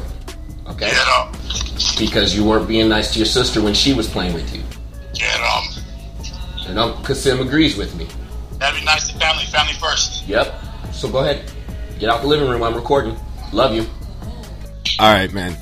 Okay. 0.67 0.87
Yeah. 0.91 1.31
Because 1.99 2.35
you 2.35 2.45
weren't 2.45 2.67
being 2.67 2.89
nice 2.89 3.11
to 3.13 3.19
your 3.19 3.25
sister 3.25 3.61
when 3.61 3.73
she 3.73 3.93
was 3.93 4.09
playing 4.09 4.33
with 4.33 4.55
you. 4.55 4.63
Yeah. 5.13 5.55
Um, 5.55 6.65
and 6.67 6.79
Uncle 6.79 7.03
Kassim 7.03 7.41
agrees 7.41 7.75
with 7.75 7.95
me. 7.95 8.07
That'd 8.57 8.79
be 8.79 8.85
nice 8.85 9.09
to 9.09 9.19
family. 9.19 9.45
Family 9.45 9.73
first. 9.73 10.27
Yep. 10.27 10.53
So 10.93 11.09
go 11.11 11.19
ahead. 11.19 11.51
Get 11.99 12.09
out 12.09 12.21
the 12.21 12.27
living 12.27 12.49
room. 12.49 12.63
I'm 12.63 12.75
recording. 12.75 13.17
Love 13.51 13.75
you. 13.75 13.85
All 14.99 15.13
right, 15.13 15.31
man. 15.33 15.57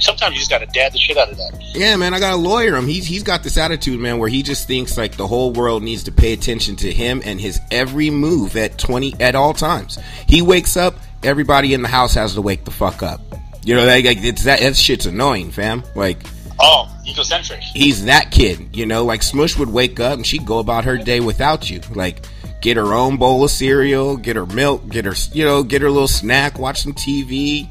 Sometimes 0.00 0.34
you 0.34 0.38
just 0.38 0.50
gotta 0.50 0.66
dad 0.66 0.92
the 0.92 0.98
shit 0.98 1.16
out 1.16 1.30
of 1.30 1.36
that. 1.36 1.62
Yeah, 1.74 1.96
man. 1.96 2.14
I 2.14 2.18
gotta 2.18 2.36
lawyer 2.36 2.76
him. 2.76 2.86
He's 2.86 3.06
he's 3.06 3.22
got 3.22 3.42
this 3.42 3.58
attitude, 3.58 4.00
man, 4.00 4.18
where 4.18 4.28
he 4.28 4.42
just 4.42 4.66
thinks 4.66 4.96
like 4.96 5.16
the 5.16 5.26
whole 5.26 5.52
world 5.52 5.82
needs 5.82 6.04
to 6.04 6.12
pay 6.12 6.32
attention 6.32 6.76
to 6.76 6.92
him 6.92 7.22
and 7.24 7.40
his 7.40 7.60
every 7.70 8.10
move 8.10 8.56
at 8.56 8.78
twenty 8.78 9.14
at 9.20 9.34
all 9.34 9.52
times. 9.52 9.98
He 10.26 10.40
wakes 10.40 10.76
up, 10.76 10.96
everybody 11.22 11.74
in 11.74 11.82
the 11.82 11.88
house 11.88 12.14
has 12.14 12.34
to 12.34 12.42
wake 12.42 12.64
the 12.64 12.70
fuck 12.70 13.02
up. 13.02 13.20
You 13.66 13.74
know, 13.74 13.84
like, 13.84 14.04
it's 14.04 14.44
that 14.44 14.60
that 14.60 14.76
shit's 14.76 15.06
annoying, 15.06 15.50
fam. 15.50 15.82
Like 15.96 16.18
Oh, 16.58 16.88
egocentric. 17.06 17.60
He's 17.60 18.04
that 18.06 18.30
kid, 18.30 18.74
you 18.74 18.86
know. 18.86 19.04
Like 19.04 19.22
Smush 19.22 19.58
would 19.58 19.68
wake 19.68 20.00
up 20.00 20.14
and 20.14 20.26
she'd 20.26 20.46
go 20.46 20.58
about 20.58 20.84
her 20.84 20.96
day 20.96 21.20
without 21.20 21.68
you. 21.68 21.80
Like 21.94 22.24
get 22.60 22.76
her 22.76 22.94
own 22.94 23.16
bowl 23.16 23.44
of 23.44 23.50
cereal, 23.50 24.16
get 24.16 24.36
her 24.36 24.46
milk, 24.46 24.88
get 24.88 25.04
her, 25.04 25.14
you 25.32 25.44
know, 25.44 25.62
get 25.62 25.82
her 25.82 25.90
little 25.90 26.08
snack, 26.08 26.58
watch 26.58 26.82
some 26.82 26.94
TV. 26.94 27.68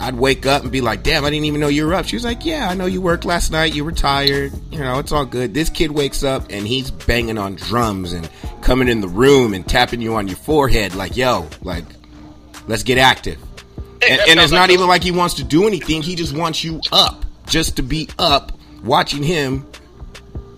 I'd 0.00 0.14
wake 0.14 0.46
up 0.46 0.62
and 0.62 0.72
be 0.72 0.80
like, 0.80 1.02
"Damn, 1.02 1.24
I 1.24 1.30
didn't 1.30 1.44
even 1.44 1.60
know 1.60 1.68
you 1.68 1.86
were 1.86 1.94
up." 1.94 2.06
She 2.06 2.16
was 2.16 2.24
like, 2.24 2.44
"Yeah, 2.44 2.68
I 2.68 2.74
know 2.74 2.86
you 2.86 3.00
worked 3.00 3.24
last 3.24 3.52
night. 3.52 3.74
You 3.74 3.84
were 3.84 3.92
tired. 3.92 4.52
You 4.70 4.78
know, 4.78 4.98
it's 4.98 5.12
all 5.12 5.24
good." 5.24 5.54
This 5.54 5.70
kid 5.70 5.90
wakes 5.92 6.24
up 6.24 6.46
and 6.50 6.66
he's 6.66 6.90
banging 6.90 7.38
on 7.38 7.54
drums 7.56 8.12
and 8.12 8.28
coming 8.60 8.88
in 8.88 9.00
the 9.00 9.08
room 9.08 9.54
and 9.54 9.66
tapping 9.66 10.00
you 10.00 10.14
on 10.14 10.26
your 10.26 10.36
forehead, 10.36 10.94
like, 10.94 11.16
"Yo, 11.16 11.48
like, 11.62 11.84
let's 12.66 12.82
get 12.82 12.98
active." 12.98 13.38
And, 14.02 14.20
and 14.28 14.40
it's 14.40 14.52
not 14.52 14.70
even 14.70 14.86
like 14.86 15.02
he 15.02 15.10
wants 15.10 15.34
to 15.34 15.44
do 15.44 15.66
anything. 15.66 16.02
He 16.02 16.14
just 16.14 16.36
wants 16.36 16.62
you 16.62 16.80
up 16.92 17.24
just 17.46 17.76
to 17.76 17.82
be 17.82 18.08
up 18.18 18.52
watching 18.82 19.22
him 19.22 19.66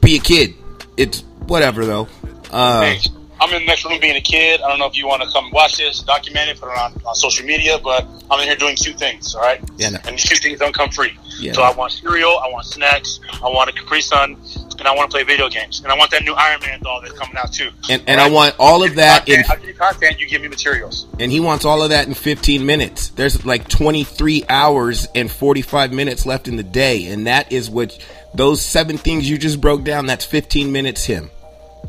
be 0.00 0.16
a 0.16 0.20
kid. 0.20 0.54
It's 0.96 1.22
whatever 1.46 1.86
though. 1.86 2.08
Uh, 2.50 2.82
hey, 2.82 3.00
I'm 3.40 3.52
in 3.54 3.62
the 3.62 3.66
next 3.66 3.84
room 3.84 3.98
being 4.00 4.16
a 4.16 4.20
kid. 4.20 4.60
I 4.60 4.68
don't 4.68 4.78
know 4.78 4.86
if 4.86 4.96
you 4.96 5.06
want 5.06 5.22
to 5.22 5.28
come 5.30 5.50
watch 5.50 5.78
this, 5.78 6.02
document 6.02 6.50
it, 6.50 6.60
put 6.60 6.70
it 6.70 6.78
on, 6.78 6.92
on 7.06 7.14
social 7.14 7.46
media, 7.46 7.78
but 7.82 8.06
I'm 8.30 8.40
in 8.40 8.46
here 8.46 8.56
doing 8.56 8.76
two 8.76 8.92
things, 8.92 9.34
all 9.34 9.40
right? 9.40 9.60
Yeah. 9.76 9.90
No. 9.90 9.98
And 10.04 10.16
these 10.16 10.28
two 10.28 10.36
things 10.36 10.58
don't 10.58 10.74
come 10.74 10.90
free. 10.90 11.16
Yeah. 11.38 11.52
So 11.52 11.62
I 11.62 11.72
want 11.72 11.92
cereal, 11.92 12.38
I 12.38 12.50
want 12.50 12.66
snacks, 12.66 13.20
I 13.32 13.48
want 13.48 13.70
a 13.70 13.72
Capri 13.72 14.02
Sun, 14.02 14.36
and 14.80 14.88
I 14.88 14.94
want 14.94 15.10
to 15.10 15.14
play 15.14 15.22
video 15.22 15.48
games. 15.48 15.80
And 15.80 15.92
I 15.92 15.96
want 15.96 16.10
that 16.10 16.24
new 16.24 16.32
Iron 16.32 16.60
Man 16.60 16.80
doll 16.80 17.00
that's 17.00 17.16
coming 17.16 17.36
out 17.36 17.52
too. 17.52 17.70
And, 17.88 18.02
and 18.06 18.18
right? 18.18 18.30
I 18.30 18.30
want 18.30 18.56
all 18.58 18.82
of 18.82 18.96
that 18.96 19.26
content, 19.26 19.46
in. 19.46 19.50
I 19.50 19.56
give 19.56 19.68
you 19.68 19.74
content, 19.74 20.20
you 20.20 20.26
give 20.26 20.42
me 20.42 20.48
materials. 20.48 21.06
And 21.20 21.30
he 21.30 21.38
wants 21.38 21.64
all 21.64 21.82
of 21.82 21.90
that 21.90 22.08
in 22.08 22.14
15 22.14 22.66
minutes. 22.66 23.10
There's 23.10 23.44
like 23.44 23.68
23 23.68 24.44
hours 24.48 25.06
and 25.14 25.30
45 25.30 25.92
minutes 25.92 26.26
left 26.26 26.48
in 26.48 26.56
the 26.56 26.62
day, 26.62 27.06
and 27.06 27.26
that 27.26 27.52
is 27.52 27.70
what 27.70 27.96
those 28.34 28.62
seven 28.62 28.96
things 28.98 29.28
you 29.28 29.38
just 29.38 29.60
broke 29.60 29.84
down. 29.84 30.06
That's 30.06 30.24
15 30.24 30.72
minutes. 30.72 31.04
Him, 31.04 31.30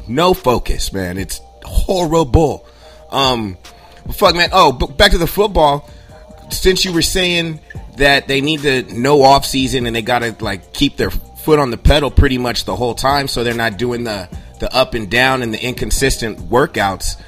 no 0.07 0.33
focus, 0.33 0.91
man. 0.93 1.17
It's 1.17 1.39
horrible. 1.63 2.67
Um, 3.09 3.57
fuck, 4.13 4.35
man. 4.35 4.49
Oh, 4.51 4.71
but 4.73 4.97
back 4.97 5.11
to 5.11 5.17
the 5.17 5.27
football. 5.27 5.89
Since 6.49 6.83
you 6.83 6.91
were 6.91 7.01
saying 7.01 7.61
that 7.95 8.27
they 8.27 8.41
need 8.41 8.63
to 8.63 8.83
no 8.93 9.21
off 9.21 9.45
season 9.45 9.85
and 9.85 9.95
they 9.95 10.01
gotta 10.01 10.35
like 10.41 10.73
keep 10.73 10.97
their 10.97 11.11
foot 11.41 11.59
on 11.59 11.71
the 11.71 11.77
pedal 11.77 12.11
pretty 12.11 12.37
much 12.37 12.65
the 12.65 12.75
whole 12.75 12.95
time, 12.95 13.27
so 13.27 13.43
they're 13.43 13.53
not 13.53 13.77
doing 13.77 14.03
the 14.03 14.29
the 14.59 14.73
up 14.75 14.93
and 14.93 15.09
down 15.09 15.41
and 15.41 15.53
the 15.53 15.63
inconsistent 15.63 16.37
workouts. 16.37 17.19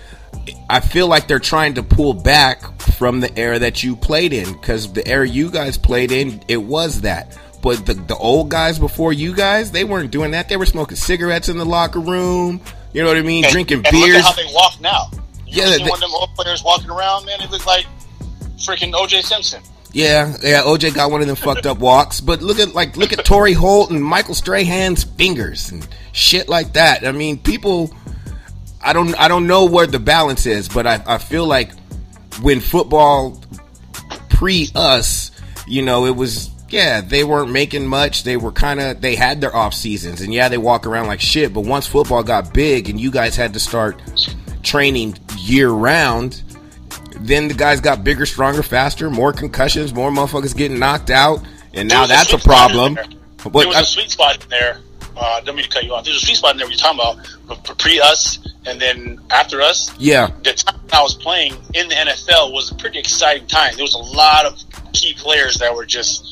I 0.70 0.80
feel 0.82 1.08
like 1.08 1.28
they're 1.28 1.40
trying 1.40 1.76
to 1.76 1.84
pull 1.84 2.14
back 2.14 2.80
from 2.80 3.22
the 3.22 3.38
era 3.38 3.60
that 3.60 3.84
you 3.84 3.96
played 3.96 4.34
in 4.34 4.52
because 4.54 4.92
the 4.94 5.08
era 5.08 5.28
you 5.28 5.50
guys 5.50 5.78
played 5.78 6.12
in, 6.12 6.44
it 6.48 6.58
was 6.58 7.02
that. 7.02 7.38
But 7.62 7.86
the, 7.86 7.94
the 7.94 8.16
old 8.16 8.50
guys 8.50 8.78
before 8.78 9.14
you 9.14 9.34
guys, 9.34 9.72
they 9.72 9.84
weren't 9.84 10.12
doing 10.12 10.32
that. 10.32 10.50
They 10.50 10.58
were 10.58 10.66
smoking 10.66 10.98
cigarettes 10.98 11.50
in 11.50 11.58
the 11.58 11.66
locker 11.66 12.00
room. 12.00 12.62
You 12.94 13.02
know 13.02 13.08
what 13.08 13.18
I 13.18 13.22
mean? 13.22 13.46
And, 13.46 13.54
Drinking 13.54 13.84
and 13.86 13.92
beers. 13.92 14.16
Look 14.16 14.18
at 14.18 14.24
how 14.24 14.34
they 14.34 14.54
walk 14.54 14.82
now. 14.82 15.10
You 15.48 15.64
yeah, 15.64 15.78
see 15.78 15.84
one 15.84 15.94
of 15.94 16.00
them 16.02 16.12
old 16.14 16.36
players 16.36 16.64
walking 16.64 16.90
around, 16.90 17.26
man. 17.26 17.40
They 17.40 17.48
look 17.48 17.66
like 17.66 17.86
freaking 18.58 18.92
OJ 18.92 19.24
Simpson. 19.24 19.64
Yeah, 19.94 20.36
yeah. 20.42 20.64
OJ 20.64 20.96
got 20.96 21.12
one 21.12 21.22
of 21.22 21.28
them 21.28 21.36
fucked 21.36 21.68
up 21.68 21.78
walks, 21.78 22.20
but 22.20 22.42
look 22.42 22.60
at 22.60 22.74
like 22.74 22.98
look 22.98 23.14
at 23.14 23.24
Torry 23.24 23.54
Holt 23.54 23.92
and 23.92 24.04
Michael 24.04 24.34
Strahan's 24.34 25.04
fingers 25.04 25.72
and 25.72 25.88
shit 26.12 26.50
like 26.50 26.74
that. 26.74 27.06
I 27.06 27.12
mean, 27.12 27.38
people. 27.38 27.96
I 28.86 28.92
don't 28.92 29.18
I 29.18 29.30
don't 29.30 29.48
know 29.48 29.66
where 29.66 29.88
the 29.88 30.00
balance 30.00 30.46
is, 30.46 30.68
but 30.68 30.86
I, 30.86 31.02
I 31.06 31.18
feel 31.18 31.46
like 31.46 31.72
when 32.42 32.60
football 32.60 33.40
pre 34.30 34.68
us, 34.76 35.32
you 35.68 35.84
know, 35.84 36.06
it 36.06 36.16
was 36.16 36.50
yeah, 36.74 37.02
they 37.02 37.24
weren't 37.24 37.52
making 37.52 37.86
much. 37.86 38.24
They 38.24 38.36
were 38.36 38.52
kind 38.52 38.80
of 38.82 39.00
they 39.00 39.16
had 39.16 39.42
their 39.42 39.56
off 39.56 39.76
seasons, 39.76 40.22
and 40.22 40.34
yeah, 40.34 40.50
they 40.50 40.58
walk 40.58 40.88
around 40.88 41.06
like 41.06 41.22
shit. 41.22 41.54
But 41.54 41.62
once 41.62 41.86
football 41.86 42.24
got 42.24 42.52
big, 42.52 42.90
and 42.90 43.00
you 43.00 43.12
guys 43.12 43.36
had 43.36 43.54
to 43.54 43.60
start 43.60 44.02
training 44.64 45.18
year 45.38 45.70
round, 45.70 46.42
then 47.28 47.48
the 47.48 47.54
guys 47.54 47.82
got 47.82 48.04
bigger, 48.04 48.26
stronger, 48.26 48.64
faster, 48.64 49.10
more 49.10 49.34
concussions, 49.34 49.94
more 49.94 50.12
motherfuckers 50.12 50.56
getting 50.56 50.80
knocked 50.80 51.10
out, 51.10 51.44
and 51.74 51.90
now 51.90 52.06
that's 52.06 52.34
a, 52.34 52.38
a 52.38 52.40
problem. 52.40 52.96
But 53.44 53.54
there 53.54 53.68
was 53.68 53.78
I, 53.78 53.82
a 53.82 53.86
sweet 53.86 54.12
spot 54.12 54.44
in 54.44 54.50
there. 54.50 54.80
Uh, 55.16 55.42
don't 55.42 55.56
mean 55.56 55.66
to 55.66 55.70
cut 55.70 55.84
you 55.84 55.94
off. 55.94 56.06
There's 56.06 56.18
a 56.18 56.26
sweet 56.26 56.38
spot 56.38 56.52
in 56.52 56.58
there. 56.58 56.68
You're 56.68 56.78
talking 56.78 57.00
about 57.46 57.78
pre 57.78 58.00
us 58.00 58.40
and 58.66 58.80
then 58.80 59.20
after 59.30 59.62
us. 59.62 59.92
Yeah, 60.00 60.32
the 60.44 60.54
time 60.54 60.80
I 60.92 61.02
was 61.02 61.14
playing 61.16 61.54
in 61.74 61.88
the 61.90 61.96
NFL 61.96 62.54
was 62.54 62.72
a 62.72 62.76
pretty 62.76 63.00
exciting 63.00 63.48
time. 63.48 63.76
There 63.76 63.84
was 63.84 63.96
a 63.96 64.16
lot 64.16 64.46
of 64.46 64.62
key 64.94 65.14
players 65.14 65.56
that 65.58 65.74
were 65.74 65.86
just 65.86 66.26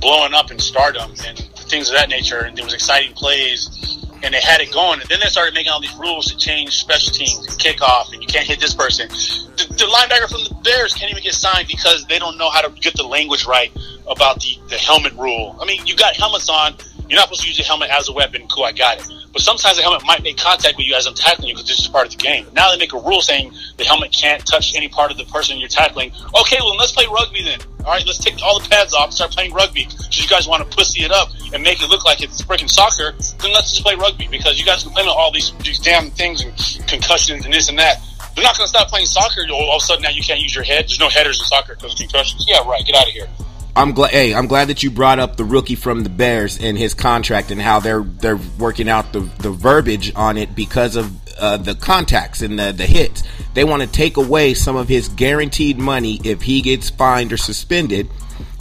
blowing 0.00 0.34
up 0.34 0.50
in 0.50 0.58
stardom 0.58 1.12
and 1.26 1.38
things 1.38 1.88
of 1.88 1.96
that 1.96 2.08
nature. 2.08 2.40
And 2.40 2.56
there 2.56 2.64
was 2.64 2.74
exciting 2.74 3.14
plays, 3.14 4.03
and 4.22 4.32
they 4.32 4.40
had 4.40 4.60
it 4.60 4.72
going. 4.72 5.00
And 5.00 5.08
then 5.08 5.20
they 5.20 5.26
started 5.26 5.54
making 5.54 5.72
all 5.72 5.80
these 5.80 5.94
rules 5.96 6.26
to 6.26 6.36
change 6.36 6.76
special 6.76 7.12
teams 7.12 7.38
and 7.38 7.58
kickoff, 7.58 8.12
and 8.12 8.22
you 8.22 8.28
can't 8.28 8.46
hit 8.46 8.60
this 8.60 8.74
person. 8.74 9.08
The, 9.08 9.66
the 9.70 9.84
linebacker 9.84 10.28
from 10.30 10.44
the 10.44 10.54
Bears 10.62 10.94
can't 10.94 11.10
even 11.10 11.22
get 11.22 11.34
signed 11.34 11.68
because 11.68 12.06
they 12.06 12.18
don't 12.18 12.38
know 12.38 12.50
how 12.50 12.60
to 12.60 12.70
get 12.80 12.94
the 12.94 13.04
language 13.04 13.46
right 13.46 13.72
about 14.08 14.40
the, 14.40 14.58
the 14.68 14.76
helmet 14.76 15.12
rule. 15.14 15.56
I 15.60 15.64
mean, 15.64 15.86
you 15.86 15.96
got 15.96 16.14
helmets 16.16 16.48
on. 16.48 16.74
You're 17.08 17.18
not 17.18 17.28
supposed 17.28 17.42
to 17.42 17.48
use 17.48 17.58
your 17.58 17.66
helmet 17.66 17.90
as 17.90 18.08
a 18.08 18.12
weapon. 18.12 18.46
Cool, 18.48 18.64
I 18.64 18.72
got 18.72 18.98
it. 18.98 19.06
But 19.32 19.42
sometimes 19.42 19.76
the 19.76 19.82
helmet 19.82 20.04
might 20.06 20.22
make 20.22 20.38
contact 20.38 20.76
with 20.76 20.86
you 20.86 20.94
as 20.94 21.06
I'm 21.06 21.14
tackling 21.14 21.48
you 21.48 21.54
because 21.54 21.68
this 21.68 21.80
is 21.80 21.88
part 21.88 22.06
of 22.06 22.12
the 22.12 22.18
game. 22.18 22.46
Now 22.54 22.70
they 22.70 22.78
make 22.78 22.92
a 22.92 22.98
rule 22.98 23.20
saying 23.20 23.52
the 23.76 23.84
helmet 23.84 24.12
can't 24.12 24.44
touch 24.46 24.74
any 24.74 24.88
part 24.88 25.10
of 25.10 25.18
the 25.18 25.24
person 25.24 25.58
you're 25.58 25.68
tackling. 25.68 26.12
Okay, 26.40 26.56
well, 26.60 26.76
let's 26.76 26.92
play 26.92 27.06
rugby 27.06 27.42
then. 27.42 27.58
All 27.84 27.92
right, 27.92 28.06
let's 28.06 28.18
take 28.18 28.42
all 28.42 28.58
the 28.58 28.68
pads 28.68 28.94
off 28.94 29.06
and 29.06 29.14
start 29.14 29.32
playing 29.32 29.52
rugby. 29.52 29.86
So 29.90 30.22
you 30.22 30.28
guys 30.28 30.48
want 30.48 30.68
to 30.68 30.76
pussy 30.76 31.04
it 31.04 31.12
up 31.12 31.28
and 31.52 31.62
make 31.62 31.82
it 31.82 31.90
look 31.90 32.04
like 32.04 32.22
it's 32.22 32.40
freaking 32.40 32.70
soccer, 32.70 33.12
then 33.12 33.52
let's 33.52 33.72
just 33.72 33.82
play 33.82 33.94
rugby 33.94 34.26
because 34.28 34.58
you 34.58 34.64
guys 34.64 34.82
complain 34.82 35.06
about 35.06 35.16
all 35.16 35.30
these, 35.30 35.52
these 35.62 35.78
damn 35.78 36.10
things 36.10 36.42
and 36.42 36.54
concussions 36.88 37.44
and 37.44 37.52
this 37.52 37.68
and 37.68 37.78
that. 37.78 38.00
They're 38.34 38.42
not 38.42 38.56
going 38.56 38.64
to 38.64 38.68
stop 38.68 38.88
playing 38.88 39.06
soccer. 39.06 39.42
All 39.52 39.76
of 39.76 39.82
a 39.82 39.84
sudden 39.84 40.02
now 40.02 40.10
you 40.10 40.22
can't 40.22 40.40
use 40.40 40.54
your 40.54 40.64
head. 40.64 40.84
There's 40.84 40.98
no 40.98 41.08
headers 41.08 41.38
in 41.38 41.44
soccer 41.44 41.74
because 41.74 41.92
of 41.92 41.98
concussions. 41.98 42.44
Yeah, 42.48 42.66
right. 42.66 42.84
Get 42.84 42.96
out 42.96 43.06
of 43.06 43.12
here. 43.12 43.28
I'm 43.76 43.92
glad. 43.92 44.12
Hey, 44.12 44.34
I'm 44.34 44.46
glad 44.46 44.68
that 44.68 44.82
you 44.82 44.90
brought 44.90 45.18
up 45.18 45.36
the 45.36 45.44
rookie 45.44 45.74
from 45.74 46.04
the 46.04 46.08
Bears 46.08 46.58
and 46.58 46.78
his 46.78 46.94
contract 46.94 47.50
and 47.50 47.60
how 47.60 47.80
they're 47.80 48.02
they're 48.02 48.38
working 48.58 48.88
out 48.88 49.12
the 49.12 49.20
the 49.20 49.50
verbiage 49.50 50.12
on 50.14 50.36
it 50.36 50.54
because 50.54 50.94
of 50.94 51.12
uh, 51.38 51.56
the 51.56 51.74
contacts 51.74 52.42
and 52.42 52.58
the 52.58 52.72
the 52.72 52.86
hits. 52.86 53.22
They 53.54 53.64
want 53.64 53.82
to 53.82 53.88
take 53.88 54.16
away 54.16 54.54
some 54.54 54.76
of 54.76 54.88
his 54.88 55.08
guaranteed 55.08 55.78
money 55.78 56.20
if 56.24 56.42
he 56.42 56.60
gets 56.60 56.90
fined 56.90 57.32
or 57.32 57.36
suspended 57.36 58.08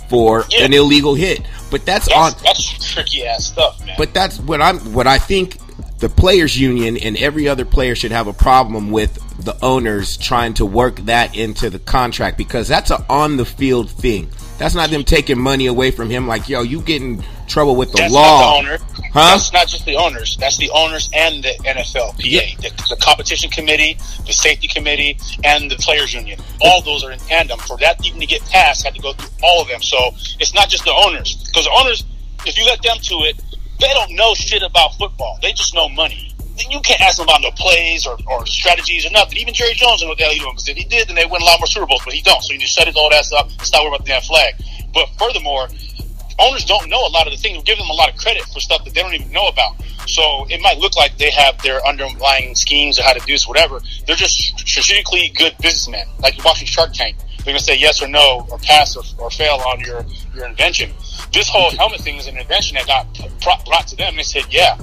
for 0.10 0.44
yeah. 0.50 0.66
an 0.66 0.74
illegal 0.74 1.16
hit. 1.16 1.42
But 1.72 1.86
that's, 1.86 2.08
that's 2.08 2.36
on 2.36 2.44
that's 2.44 2.94
tricky 2.94 3.26
ass 3.26 3.46
stuff, 3.46 3.84
man. 3.86 3.96
But 3.98 4.14
that's 4.14 4.40
what 4.40 4.62
I'm 4.62 4.78
what 4.94 5.08
I 5.08 5.18
think 5.18 5.58
the 6.00 6.10
players 6.10 6.60
union 6.60 6.98
and 6.98 7.18
every 7.18 7.48
other 7.48 7.66
player 7.66 7.96
should 7.96 8.12
have 8.12 8.28
a 8.28 8.34
problem 8.34 8.92
with 8.92 9.16
the 9.46 9.58
owners 9.64 10.18
trying 10.18 10.54
to 10.56 10.66
work 10.66 10.98
that 10.98 11.36
into 11.36 11.70
the 11.70 11.80
contract 11.80 12.38
because 12.38 12.68
that's 12.68 12.92
an 12.92 13.04
on 13.10 13.38
the 13.38 13.46
field 13.46 13.90
thing. 13.90 14.30
That's 14.58 14.76
not 14.76 14.90
them 14.90 15.04
taking 15.04 15.40
money 15.40 15.66
away 15.68 15.92
from 15.92 16.10
him. 16.10 16.28
Like, 16.28 16.48
yo, 16.48 16.62
you 16.62 16.82
get 16.82 17.02
in 17.02 17.24
trouble 17.54 17.76
with 17.76 17.92
the 17.92 17.98
That's 17.98 18.14
law. 18.14 18.62
The. 18.62 18.80
Huh? 19.14 19.38
That's 19.38 19.54
not 19.54 19.68
just 19.68 19.86
the 19.86 19.96
owners. 19.96 20.38
That's 20.38 20.58
the 20.58 20.72
owners 20.72 21.10
and 21.14 21.44
the 21.44 21.54
NFLPA, 21.64 22.16
yeah. 22.18 22.42
the, 22.58 22.70
the, 22.90 22.98
competition 23.00 23.52
committee, 23.52 23.94
the 24.26 24.34
safety 24.34 24.68
committee, 24.68 25.20
and 25.44 25.70
the 25.70 25.76
players 25.76 26.16
union. 26.16 26.40
All 26.62 26.82
those 26.82 27.04
are 27.04 27.12
in 27.12 27.20
tandem. 27.20 27.60
For 27.60 27.78
that 27.78 28.04
even 28.04 28.20
to 28.20 28.26
get 28.26 28.42
passed, 28.46 28.84
had 28.84 28.96
to 28.96 29.02
go 29.02 29.14
through 29.14 29.30
all 29.44 29.62
of 29.62 29.68
them. 29.68 29.82
So 29.84 29.98
it's 30.40 30.56
not 30.56 30.68
just 30.68 30.84
the 30.84 30.94
owners, 31.06 31.36
because 31.46 31.66
the 31.66 31.76
owners, 31.78 32.04
if 32.48 32.58
you 32.58 32.66
let 32.66 32.82
them 32.82 32.98
to 32.98 33.16
it, 33.30 33.40
they 33.80 33.94
don't 33.94 34.16
know 34.16 34.34
shit 34.34 34.64
about 34.64 34.96
football. 34.96 35.38
They 35.42 35.54
just 35.54 35.76
know 35.76 35.88
money 35.90 36.34
you 36.70 36.80
can't 36.82 37.02
ask 37.02 37.18
them 37.18 37.26
about 37.26 37.42
no 37.42 37.52
plays 37.52 38.06
or, 38.06 38.18
or 38.28 38.46
strategies 38.46 39.06
or 39.06 39.10
nothing. 39.10 39.38
Even 39.38 39.54
Jerry 39.54 39.74
Jones 39.74 40.02
knows 40.02 40.10
what 40.10 40.18
the 40.18 40.24
hell 40.24 40.34
he's 40.34 40.42
doing 40.42 40.54
because 40.54 40.70
if 40.70 40.78
he 40.78 40.86
did, 40.86 41.08
then 41.08 41.16
they 41.16 41.26
win 41.26 41.42
a 41.42 41.46
lot 41.46 41.60
more 41.60 41.68
Super 41.68 41.86
Bowls. 41.88 42.02
But 42.06 42.14
he 42.14 42.22
don't, 42.22 42.42
so 42.42 42.54
you 42.54 42.60
need 42.60 42.66
to 42.66 42.70
shut 42.70 42.88
his 42.88 42.96
old 42.96 43.12
ass 43.12 43.32
up 43.34 43.50
and 43.50 43.62
stop 43.62 43.82
worrying 43.82 43.96
about 43.96 44.06
the 44.06 44.12
damn 44.12 44.22
flag. 44.22 44.54
But 44.94 45.10
furthermore, 45.18 45.68
owners 46.44 46.66
don't 46.66 46.90
know 46.90 47.08
a 47.08 47.10
lot 47.10 47.28
of 47.28 47.34
the 47.34 47.38
things. 47.38 47.58
We 47.58 47.64
give 47.64 47.78
them 47.78 47.90
a 47.90 47.94
lot 47.94 48.10
of 48.10 48.18
credit 48.18 48.44
for 48.44 48.60
stuff 48.60 48.84
that 48.86 48.94
they 48.94 49.02
don't 49.02 49.14
even 49.14 49.32
know 49.32 49.48
about. 49.48 49.76
So 50.08 50.46
it 50.50 50.62
might 50.62 50.78
look 50.80 50.96
like 50.96 51.18
they 51.18 51.32
have 51.32 51.62
their 51.62 51.86
underlying 51.86 52.56
schemes 52.56 53.00
or 53.00 53.04
how 53.04 53.14
to 53.14 53.20
do 53.20 53.34
this, 53.34 53.48
whatever. 53.48 53.80
They're 54.06 54.16
just 54.16 54.60
strategically 54.60 55.32
good 55.36 55.56
businessmen, 55.62 56.06
like 56.20 56.38
you're 56.38 56.46
watching 56.46 56.68
Shark 56.68 56.94
Tank. 56.94 57.16
They're 57.38 57.54
gonna 57.54 57.60
say 57.60 57.78
yes 57.78 58.02
or 58.02 58.08
no, 58.08 58.48
or 58.50 58.58
pass 58.60 58.96
or, 58.96 59.04
or 59.20 59.30
fail 59.30 59.62
on 59.68 59.82
your 59.82 60.06
your 60.34 60.46
invention. 60.46 60.92
This 61.34 61.50
whole 61.50 61.72
helmet 61.72 62.02
thing 62.02 62.18
is 62.18 62.28
an 62.28 62.38
invention 62.38 62.76
that 62.76 62.88
got 62.88 63.06
brought 63.66 63.88
to 63.88 63.96
them. 63.98 64.16
They 64.16 64.24
said, 64.24 64.46
yeah, 64.50 64.78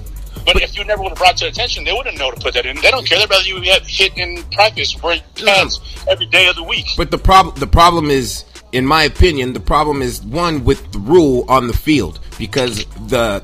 but 0.45 0.61
if 0.63 0.77
you 0.77 0.85
never 0.85 1.03
would 1.03 1.11
have 1.11 1.19
brought 1.19 1.37
to 1.39 1.47
attention, 1.47 1.85
they 1.85 1.93
wouldn't 1.93 2.19
know 2.19 2.31
to 2.31 2.41
put 2.41 2.55
that 2.55 2.67
in. 2.67 2.77
They 2.81 2.91
don't 2.91 3.07
care. 3.07 3.19
They'd 3.19 3.31
rather 3.31 3.45
you 3.45 3.63
get 3.63 3.87
hit 3.87 4.17
in 4.17 4.43
practice, 4.51 5.01
wearing 5.03 5.21
mm-hmm. 5.21 5.47
pads 5.47 5.81
every 6.09 6.27
day 6.27 6.49
of 6.49 6.57
the 6.57 6.63
week. 6.63 6.87
But 6.97 7.11
the 7.11 7.19
problem, 7.19 7.55
the 7.59 7.67
problem 7.67 8.11
is, 8.11 8.45
in 8.73 8.87
my 8.87 9.05
opinion, 9.05 9.53
the 9.53 9.61
problem 9.61 10.03
is 10.03 10.23
one 10.23 10.65
with 10.65 10.93
the 10.93 10.99
rule 10.99 11.45
on 11.49 11.67
the 11.67 11.73
field 11.73 12.21
because 12.39 12.85
the 13.09 13.43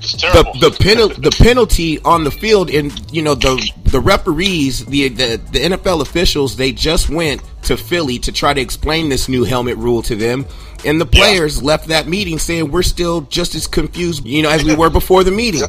the 0.00 0.44
the, 0.60 0.76
penal, 0.78 1.08
the 1.08 1.30
penalty 1.30 1.98
on 2.00 2.24
the 2.24 2.30
field 2.30 2.68
and 2.68 2.92
you 3.10 3.22
know 3.22 3.34
the 3.34 3.70
the 3.84 4.00
referees 4.00 4.84
the, 4.84 5.08
the 5.08 5.40
the 5.50 5.58
NFL 5.60 6.02
officials 6.02 6.56
they 6.56 6.72
just 6.72 7.08
went 7.08 7.42
to 7.62 7.76
Philly 7.76 8.18
to 8.18 8.30
try 8.30 8.52
to 8.52 8.60
explain 8.60 9.08
this 9.08 9.30
new 9.30 9.44
helmet 9.44 9.78
rule 9.78 10.02
to 10.02 10.14
them 10.14 10.44
and 10.84 11.00
the 11.00 11.06
players 11.06 11.58
yeah. 11.58 11.68
left 11.68 11.88
that 11.88 12.06
meeting 12.06 12.38
saying 12.38 12.70
we're 12.70 12.82
still 12.82 13.22
just 13.22 13.54
as 13.54 13.66
confused 13.66 14.26
you 14.26 14.42
know 14.42 14.50
as 14.50 14.62
we 14.62 14.74
were 14.74 14.90
before 14.90 15.24
the 15.24 15.30
meeting. 15.30 15.62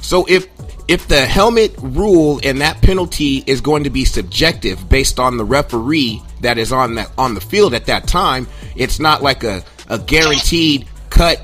So 0.00 0.24
if 0.26 0.48
if 0.88 1.08
the 1.08 1.24
helmet 1.24 1.74
rule 1.78 2.40
and 2.42 2.60
that 2.60 2.82
penalty 2.82 3.44
is 3.46 3.60
going 3.60 3.84
to 3.84 3.90
be 3.90 4.04
subjective 4.04 4.88
based 4.88 5.18
on 5.18 5.36
the 5.36 5.44
referee 5.44 6.22
that 6.40 6.58
is 6.58 6.72
on 6.72 6.96
that 6.96 7.10
on 7.16 7.34
the 7.34 7.40
field 7.40 7.74
at 7.74 7.86
that 7.86 8.06
time, 8.06 8.46
it's 8.76 8.98
not 8.98 9.22
like 9.22 9.44
a, 9.44 9.62
a 9.88 9.98
guaranteed 9.98 10.86
cut 11.10 11.40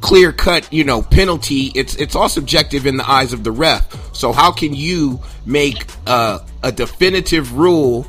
clear 0.00 0.32
cut, 0.32 0.70
you 0.70 0.84
know, 0.84 1.00
penalty. 1.00 1.72
It's 1.74 1.96
it's 1.96 2.14
all 2.14 2.28
subjective 2.28 2.86
in 2.86 2.98
the 2.98 3.10
eyes 3.10 3.32
of 3.32 3.42
the 3.42 3.50
ref. 3.50 4.14
So 4.14 4.32
how 4.32 4.52
can 4.52 4.74
you 4.74 5.20
make 5.46 5.86
a, 6.06 6.40
a 6.62 6.70
definitive 6.70 7.56
rule 7.56 8.06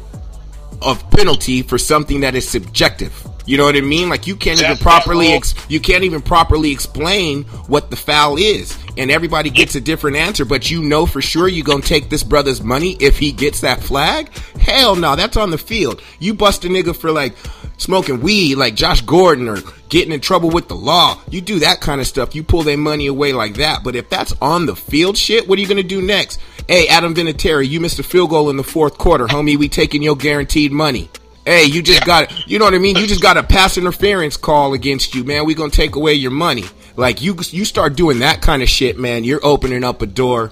of 0.81 1.09
penalty 1.09 1.61
for 1.61 1.77
something 1.77 2.19
that 2.21 2.35
is 2.35 2.47
subjective? 2.47 3.13
You 3.45 3.57
know 3.57 3.65
what 3.65 3.75
I 3.75 3.81
mean? 3.81 4.09
Like 4.09 4.25
you 4.25 4.35
can't 4.35 4.59
even 4.61 4.77
properly 4.77 5.27
ex- 5.33 5.53
you 5.69 5.79
can't 5.79 6.03
even 6.03 6.21
properly 6.21 6.71
explain 6.71 7.43
what 7.67 7.91
the 7.91 7.95
foul 7.95 8.37
is, 8.37 8.77
and 8.97 9.11
everybody 9.11 9.49
gets 9.51 9.75
a 9.75 9.81
different 9.81 10.17
answer. 10.17 10.45
But 10.45 10.71
you 10.71 10.81
know 10.81 11.05
for 11.05 11.21
sure 11.21 11.47
you're 11.47 11.65
gonna 11.65 11.83
take 11.83 12.09
this 12.09 12.23
brother's 12.23 12.63
money 12.63 12.97
if 12.99 13.19
he 13.19 13.31
gets 13.31 13.61
that 13.61 13.81
flag. 13.81 14.35
Hell 14.59 14.95
no, 14.95 15.15
that's 15.15 15.37
on 15.37 15.51
the 15.51 15.57
field. 15.59 16.01
You 16.19 16.33
bust 16.33 16.65
a 16.65 16.69
nigga 16.69 16.95
for 16.95 17.11
like 17.11 17.35
smoking 17.77 18.21
weed, 18.21 18.55
like 18.55 18.73
Josh 18.73 19.01
Gordon, 19.01 19.47
or 19.47 19.59
getting 19.89 20.11
in 20.11 20.21
trouble 20.21 20.49
with 20.49 20.67
the 20.67 20.75
law. 20.75 21.21
You 21.29 21.41
do 21.41 21.59
that 21.59 21.81
kind 21.81 22.01
of 22.01 22.07
stuff. 22.07 22.33
You 22.33 22.43
pull 22.43 22.63
their 22.63 22.77
money 22.77 23.05
away 23.05 23.31
like 23.33 23.55
that. 23.55 23.83
But 23.83 23.95
if 23.95 24.09
that's 24.09 24.33
on 24.41 24.65
the 24.65 24.75
field 24.75 25.17
shit, 25.17 25.47
what 25.47 25.59
are 25.59 25.61
you 25.61 25.67
gonna 25.67 25.83
do 25.83 26.01
next? 26.01 26.39
Hey, 26.67 26.87
Adam 26.87 27.13
Vinatieri, 27.13 27.69
you 27.69 27.79
missed 27.79 27.99
a 27.99 28.03
field 28.03 28.31
goal 28.31 28.49
in 28.49 28.57
the 28.57 28.63
fourth 28.63 28.97
quarter, 28.97 29.27
homie. 29.27 29.55
We 29.55 29.69
taking 29.69 30.01
your 30.01 30.15
guaranteed 30.15 30.71
money. 30.71 31.09
Hey, 31.45 31.65
you 31.65 31.83
just 31.83 32.05
got 32.05 32.49
you 32.49 32.57
know 32.57 32.65
what 32.65 32.73
I 32.73 32.79
mean? 32.79 32.95
You 32.95 33.05
just 33.05 33.21
got 33.21 33.37
a 33.37 33.43
pass 33.43 33.77
interference 33.77 34.35
call 34.35 34.73
against 34.73 35.13
you, 35.13 35.23
man. 35.23 35.45
We 35.45 35.53
gonna 35.53 35.69
take 35.69 35.95
away 35.95 36.13
your 36.13 36.31
money. 36.31 36.65
Like 36.95 37.21
you 37.21 37.35
you 37.51 37.65
start 37.65 37.95
doing 37.95 38.19
that 38.19 38.41
kind 38.41 38.63
of 38.63 38.69
shit, 38.69 38.97
man, 38.97 39.23
you're 39.23 39.45
opening 39.45 39.83
up 39.83 40.01
a 40.01 40.05
door 40.07 40.51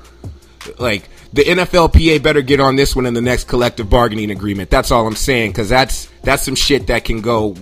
like 0.77 1.09
the 1.31 1.43
NFLPA 1.43 2.21
better 2.21 2.41
get 2.41 2.59
on 2.59 2.75
this 2.75 2.95
one 2.95 3.05
in 3.05 3.13
the 3.13 3.21
next 3.21 3.45
collective 3.47 3.89
bargaining 3.89 4.31
agreement. 4.31 4.69
That's 4.69 4.91
all 4.91 5.07
I'm 5.07 5.15
saying 5.15 5.51
because 5.51 5.69
that's 5.69 6.09
that's 6.23 6.43
some 6.43 6.55
shit 6.55 6.87
that 6.87 7.03
can 7.03 7.21
go 7.21 7.55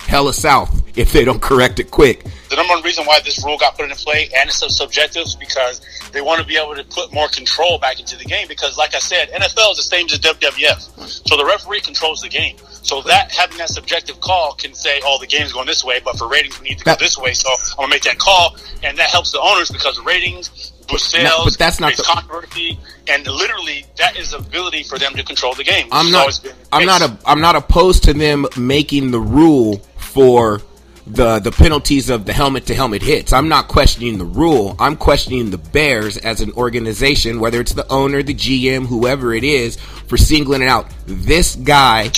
hella 0.00 0.32
south 0.32 0.82
if 0.96 1.12
they 1.12 1.24
don't 1.24 1.40
correct 1.40 1.80
it 1.80 1.90
quick. 1.90 2.24
The 2.50 2.56
number 2.56 2.74
one 2.74 2.82
reason 2.82 3.06
why 3.06 3.20
this 3.24 3.42
rule 3.44 3.56
got 3.56 3.76
put 3.76 3.84
into 3.84 3.96
play 3.96 4.28
and 4.36 4.48
it's 4.48 4.58
so 4.58 4.68
subjective 4.68 5.22
is 5.22 5.34
because 5.34 5.80
they 6.12 6.20
want 6.20 6.40
to 6.40 6.46
be 6.46 6.58
able 6.58 6.74
to 6.74 6.84
put 6.84 7.12
more 7.12 7.28
control 7.28 7.78
back 7.78 7.98
into 7.98 8.16
the 8.16 8.24
game. 8.24 8.46
Because, 8.48 8.76
like 8.76 8.94
I 8.94 8.98
said, 8.98 9.30
NFL 9.30 9.72
is 9.72 9.76
the 9.78 9.82
same 9.82 10.06
as 10.06 10.18
WWF, 10.20 11.26
so 11.26 11.36
the 11.36 11.44
referee 11.44 11.80
controls 11.80 12.20
the 12.20 12.28
game. 12.28 12.56
So 12.82 13.00
that 13.02 13.32
having 13.32 13.58
that 13.58 13.70
subjective 13.70 14.20
call 14.20 14.54
can 14.54 14.74
say, 14.74 15.00
"Oh, 15.04 15.18
the 15.18 15.26
game's 15.26 15.52
going 15.52 15.66
this 15.66 15.84
way," 15.84 16.00
but 16.04 16.18
for 16.18 16.28
ratings, 16.28 16.60
we 16.60 16.68
need 16.68 16.78
to 16.78 16.84
go 16.84 16.96
this 16.98 17.16
way. 17.16 17.32
So 17.32 17.48
I'm 17.50 17.76
gonna 17.76 17.88
make 17.88 18.02
that 18.02 18.18
call, 18.18 18.56
and 18.82 18.98
that 18.98 19.08
helps 19.08 19.32
the 19.32 19.40
owners 19.40 19.70
because 19.70 19.98
ratings 20.00 20.72
sales, 20.98 21.24
no, 21.24 21.44
but 21.44 21.58
that's 21.58 21.80
not 21.80 21.96
the 21.96 22.02
controversy, 22.02 22.78
and 23.08 23.26
literally 23.26 23.86
that 23.98 24.16
is 24.16 24.32
ability 24.32 24.82
for 24.82 24.98
them 24.98 25.14
to 25.14 25.22
control 25.22 25.54
the 25.54 25.64
game. 25.64 25.88
I'm 25.92 26.10
not. 26.10 26.40
I'm 26.72 26.84
not 26.84 27.02
a. 27.02 27.16
I'm 27.24 27.40
not 27.40 27.56
opposed 27.56 28.01
to 28.02 28.14
them 28.14 28.46
making 28.56 29.10
the 29.10 29.20
rule 29.20 29.78
for 29.96 30.60
the 31.06 31.40
the 31.40 31.50
penalties 31.50 32.10
of 32.10 32.26
the 32.26 32.32
helmet 32.32 32.66
to 32.66 32.74
helmet 32.74 33.02
hits. 33.02 33.32
I'm 33.32 33.48
not 33.48 33.68
questioning 33.68 34.18
the 34.18 34.24
rule. 34.24 34.76
I'm 34.78 34.96
questioning 34.96 35.50
the 35.50 35.58
Bears 35.58 36.16
as 36.16 36.40
an 36.40 36.52
organization, 36.52 37.40
whether 37.40 37.60
it's 37.60 37.72
the 37.72 37.90
owner, 37.90 38.22
the 38.22 38.34
GM, 38.34 38.86
whoever 38.86 39.34
it 39.34 39.44
is, 39.44 39.76
for 40.06 40.16
singling 40.16 40.62
out 40.62 40.86
this 41.06 41.56
guy 41.56 42.10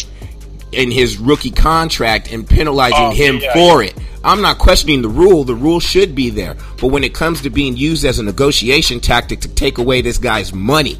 in 0.72 0.90
his 0.90 1.18
rookie 1.18 1.50
contract 1.50 2.32
and 2.32 2.48
penalizing 2.48 2.98
oh, 2.98 3.10
him 3.12 3.38
yeah, 3.38 3.52
for 3.52 3.82
yeah. 3.82 3.90
it. 3.90 3.98
I'm 4.24 4.40
not 4.40 4.58
questioning 4.58 5.02
the 5.02 5.08
rule. 5.08 5.44
The 5.44 5.54
rule 5.54 5.80
should 5.80 6.14
be 6.14 6.30
there. 6.30 6.56
But 6.80 6.88
when 6.88 7.04
it 7.04 7.14
comes 7.14 7.42
to 7.42 7.50
being 7.50 7.76
used 7.76 8.04
as 8.04 8.18
a 8.18 8.22
negotiation 8.22 9.00
tactic 9.00 9.40
to 9.40 9.48
take 9.48 9.78
away 9.78 10.00
this 10.00 10.18
guy's 10.18 10.52
money, 10.52 10.98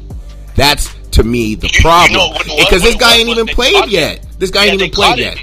that's 0.55 0.93
to 1.11 1.23
me 1.23 1.55
the 1.55 1.69
problem. 1.81 2.13
You 2.13 2.57
know, 2.57 2.63
because 2.63 2.83
this 2.83 2.95
guy 2.95 3.17
ain't 3.17 3.29
even 3.29 3.47
played 3.47 3.87
yet. 3.89 4.24
This 4.37 4.51
guy 4.51 4.65
ain't 4.65 4.81
even 4.81 4.91
played 4.91 5.19
yet. 5.19 5.37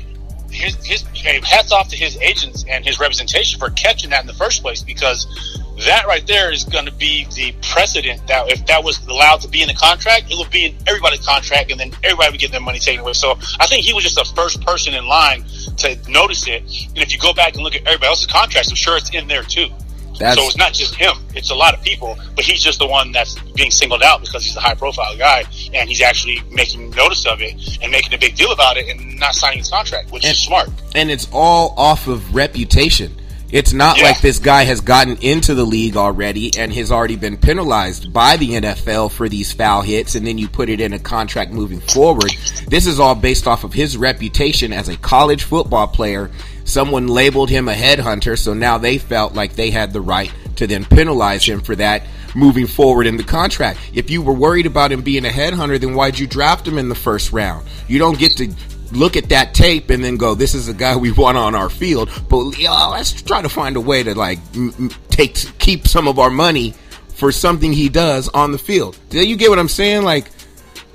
His, 0.51 0.75
his 0.85 1.03
hats 1.45 1.73
off 1.73 1.89
to 1.89 1.97
his 1.97 2.19
agents 2.19 2.65
and 2.69 2.85
his 2.85 3.01
representation 3.01 3.59
for 3.59 3.71
catching 3.71 4.11
that 4.11 4.21
in 4.21 4.27
the 4.27 4.35
first 4.35 4.61
place 4.61 4.83
because 4.83 5.27
that 5.87 6.07
right 6.07 6.27
there 6.27 6.53
is 6.53 6.65
going 6.65 6.85
to 6.85 6.93
be 6.93 7.27
the 7.35 7.55
precedent 7.73 8.27
that 8.27 8.51
if 8.51 8.67
that 8.67 8.85
was 8.85 9.05
allowed 9.07 9.41
to 9.41 9.49
be 9.49 9.63
in 9.63 9.69
the 9.69 9.75
contract, 9.75 10.31
it 10.31 10.37
would 10.39 10.51
be 10.51 10.67
in 10.67 10.77
everybody's 10.87 11.25
contract, 11.25 11.71
and 11.71 11.81
then 11.81 11.91
everybody 12.05 12.31
would 12.31 12.41
get 12.41 12.53
their 12.53 12.61
money 12.61 12.79
taken 12.79 13.01
away. 13.01 13.15
So 13.15 13.33
I 13.59 13.67
think 13.67 13.85
he 13.85 13.95
was 13.95 14.05
just 14.05 14.17
the 14.17 14.31
first 14.37 14.61
person 14.63 14.95
in 14.95 15.07
line 15.07 15.45
to 15.79 15.99
notice 16.09 16.47
it. 16.47 16.63
And 16.63 16.99
if 16.99 17.13
you 17.13 17.19
go 17.19 17.33
back 17.33 17.55
and 17.55 17.63
look 17.63 17.75
at 17.75 17.83
everybody 17.87 18.09
else's 18.09 18.27
contracts, 18.27 18.71
I'm 18.71 18.77
sure 18.77 18.97
it's 18.97 19.11
in 19.15 19.27
there 19.27 19.43
too. 19.43 19.69
That's, 20.23 20.41
so 20.41 20.47
it's 20.47 20.57
not 20.57 20.73
just 20.73 20.95
him; 20.95 21.14
it's 21.35 21.50
a 21.50 21.55
lot 21.55 21.75
of 21.75 21.83
people. 21.83 22.17
But 22.37 22.45
he's 22.45 22.62
just 22.62 22.79
the 22.79 22.87
one 22.87 23.12
that's 23.12 23.38
being 23.52 23.71
singled 23.71 24.02
out 24.02 24.21
because 24.21 24.45
he's 24.45 24.57
a 24.57 24.61
high-profile 24.61 25.17
guy, 25.19 25.45
and 25.75 25.88
he's 25.88 26.00
actually 26.00 26.41
making 26.50 26.91
notice 26.91 27.26
of 27.26 27.43
it 27.43 27.79
and 27.83 27.91
making 27.91 28.14
a 28.14 28.19
big 28.19 28.37
deal 28.37 28.52
about 28.52 28.76
it, 28.76 28.88
and 28.88 29.19
not 29.19 29.35
signing 29.35 29.59
his 29.59 29.69
contract, 29.69 30.12
which 30.12 30.25
and, 30.25 30.33
is 30.33 30.38
smart. 30.38 30.69
And 30.95 31.11
it's 31.11 31.29
all 31.33 31.75
off 31.76 32.07
of 32.07 32.35
reputation. 32.35 33.17
It's 33.52 33.75
not 33.75 33.99
yeah. 33.99 34.04
like 34.04 34.23
this 34.23 34.38
guy 34.38 34.64
has 34.64 34.80
gotten 34.80 35.18
into 35.18 35.54
the 35.54 35.64
league 35.64 35.94
already 35.94 36.56
and 36.59 36.73
has 36.73 36.90
already 36.90 37.16
been 37.16 37.37
penalized 37.37 38.11
by 38.11 38.38
the 38.38 38.52
NFL 38.52 39.12
for 39.12 39.28
these 39.28 39.52
foul 39.52 39.82
hits, 39.82 40.14
and 40.14 40.26
then 40.26 40.38
you 40.38 40.49
put 40.49 40.71
it 40.71 40.80
in 40.80 40.94
a 40.94 40.99
contract 40.99 41.52
moving 41.52 41.80
forward. 41.80 42.32
This 42.68 42.87
is 42.87 42.99
all 42.99 43.14
based 43.14 43.47
off 43.47 43.62
of 43.62 43.75
his 43.75 43.99
reputation 43.99 44.73
as 44.73 44.88
a 44.88 44.97
college 44.97 45.44
football 45.44 45.87
player. 45.87 46.30
Someone 46.64 47.09
labeled 47.09 47.50
him 47.50 47.68
a 47.68 47.75
headhunter, 47.75 48.38
so 48.38 48.54
now 48.54 48.78
they 48.78 48.97
felt 48.97 49.35
like 49.35 49.52
they 49.52 49.71
had 49.71 49.92
the 49.92 50.00
right 50.00 50.32
to 50.56 50.66
then 50.66 50.87
penalize 50.87 51.44
him 51.44 51.61
for 51.61 51.76
that 51.76 52.04
moving 52.35 52.66
forward 52.66 53.06
in 53.06 53.18
the 53.18 53.23
contract. 53.23 53.78
If 53.92 54.11
you 54.11 54.23
were 54.23 54.32
worried 54.32 54.64
about 54.64 54.92
him 54.92 55.02
being 55.02 55.26
a 55.26 55.28
headhunter, 55.28 55.78
then 55.78 55.94
why'd 55.94 56.18
you 56.18 56.26
draft 56.26 56.66
him 56.66 56.78
in 56.78 56.88
the 56.88 56.94
first 56.94 57.32
round? 57.32 57.66
You 57.87 57.99
don't 57.99 58.18
get 58.18 58.37
to 58.38 58.50
look 58.93 59.17
at 59.17 59.29
that 59.31 59.55
tape 59.55 59.91
and 59.91 60.05
then 60.05 60.17
go, 60.17 60.35
"This 60.35 60.55
is 60.55 60.69
a 60.69 60.75
guy 60.75 60.97
we 60.97 61.13
want 61.13 61.37
on 61.37 61.55
our 61.55 61.69
field." 61.69 62.11
But 62.29 62.59
yeah, 62.59 62.87
let's 62.87 63.21
try 63.23 63.43
to 63.43 63.49
find 63.49 63.77
a 63.77 63.81
way 63.81 64.03
to 64.03 64.15
like 64.15 64.39
take 65.09 65.37
keep 65.59 65.87
some 65.89 66.09
of 66.09 66.19
our 66.19 66.31
money 66.31 66.75
for 67.15 67.33
something 67.33 67.73
he 67.73 67.89
does 67.89 68.29
on 68.31 68.53
the 68.53 68.59
field. 68.59 68.99
Do 69.11 69.25
you 69.25 69.37
get 69.37 69.51
what 69.51 69.59
I'm 69.59 69.69
saying? 69.69 70.03
Like, 70.03 70.27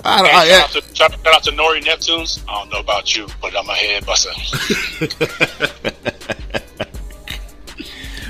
I 0.04 0.18
don't. 0.18 0.27
Hey, 0.27 0.32
shout, 0.32 0.48
I, 0.48 0.62
out 0.62 0.70
to, 0.72 0.96
shout 0.96 1.27
out 1.27 1.44
to 1.44 1.51
Nori 1.51 1.82
Neptunes. 1.82 2.44
I 2.48 2.60
don't 2.60 2.70
know 2.72 2.80
about 2.80 3.16
you, 3.16 3.27
but 3.42 3.58
I'm 3.58 3.70
a 3.70 3.74
head 3.74 4.06
buster. 4.06 4.32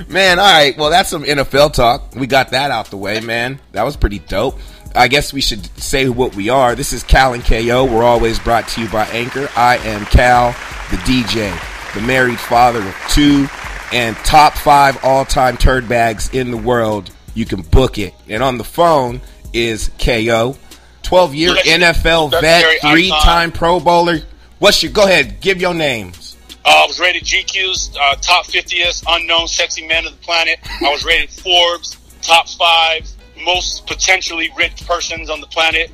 man, 0.08 0.40
all 0.40 0.46
right. 0.46 0.78
Well, 0.78 0.90
that's 0.90 1.10
some 1.10 1.24
NFL 1.24 1.74
talk. 1.74 2.16
We 2.16 2.28
got 2.28 2.52
that 2.52 2.72
out 2.72 2.90
the 2.92 2.98
way, 2.98 3.20
man. 3.20 3.60
That 3.72 3.84
was 3.84 3.98
pretty 3.98 4.20
dope. 4.20 4.60
I 4.98 5.08
guess 5.08 5.32
we 5.32 5.42
should 5.42 5.66
say 5.80 6.10
what 6.10 6.36
we 6.36 6.50
are. 6.50 6.74
This 6.74 6.92
is 6.92 7.04
Cal 7.04 7.34
and 7.34 7.46
KO. 7.46 7.86
We're 7.86 8.04
always 8.04 8.40
brought 8.40 8.68
to 8.70 8.82
you 8.82 8.90
by 8.90 9.06
Anchor. 9.06 9.48
I 9.56 9.78
am 9.78 10.06
Cal, 10.06 10.54
the 10.90 10.98
DJ, 10.98 11.54
the 11.94 12.02
married 12.02 12.40
father 12.40 12.80
of 12.80 12.96
two, 13.10 13.48
and 13.94 14.16
top 14.18 14.54
five 14.56 14.98
all 15.04 15.24
time 15.24 15.56
turd 15.56 15.88
bags 15.88 16.34
in 16.34 16.50
the 16.50 16.58
world. 16.58 17.12
You 17.36 17.46
can 17.46 17.62
book 17.62 18.00
it. 18.00 18.16
And 18.28 18.42
on 18.42 18.58
the 18.58 18.64
phone 18.64 19.22
is 19.54 19.92
KO, 20.00 20.58
12 21.04 21.36
year 21.36 21.54
NFL 21.54 22.32
vet, 22.42 22.82
three 22.82 23.10
time 23.10 23.52
Pro 23.52 23.80
Bowler. 23.80 24.22
What's 24.58 24.82
your, 24.82 24.92
go 24.92 25.04
ahead, 25.04 25.42
give 25.42 25.62
your 25.62 25.76
names. 25.76 26.36
Uh, 26.66 26.70
I 26.70 26.88
was 26.88 27.00
rated 27.00 27.24
GQ's 27.24 27.96
uh, 28.02 28.16
top 28.16 28.48
50th 28.48 29.04
unknown 29.08 29.48
sexy 29.48 29.86
man 29.86 30.08
of 30.08 30.14
the 30.14 30.26
planet. 30.26 30.58
I 30.82 30.90
was 30.90 31.06
rated 31.06 31.30
Forbes 31.30 31.98
top 32.24 32.50
five 32.50 33.08
most 33.44 33.88
potentially 33.88 34.52
rich 34.58 34.86
persons 34.86 35.30
on 35.30 35.42
the 35.42 35.48
planet. 35.48 35.92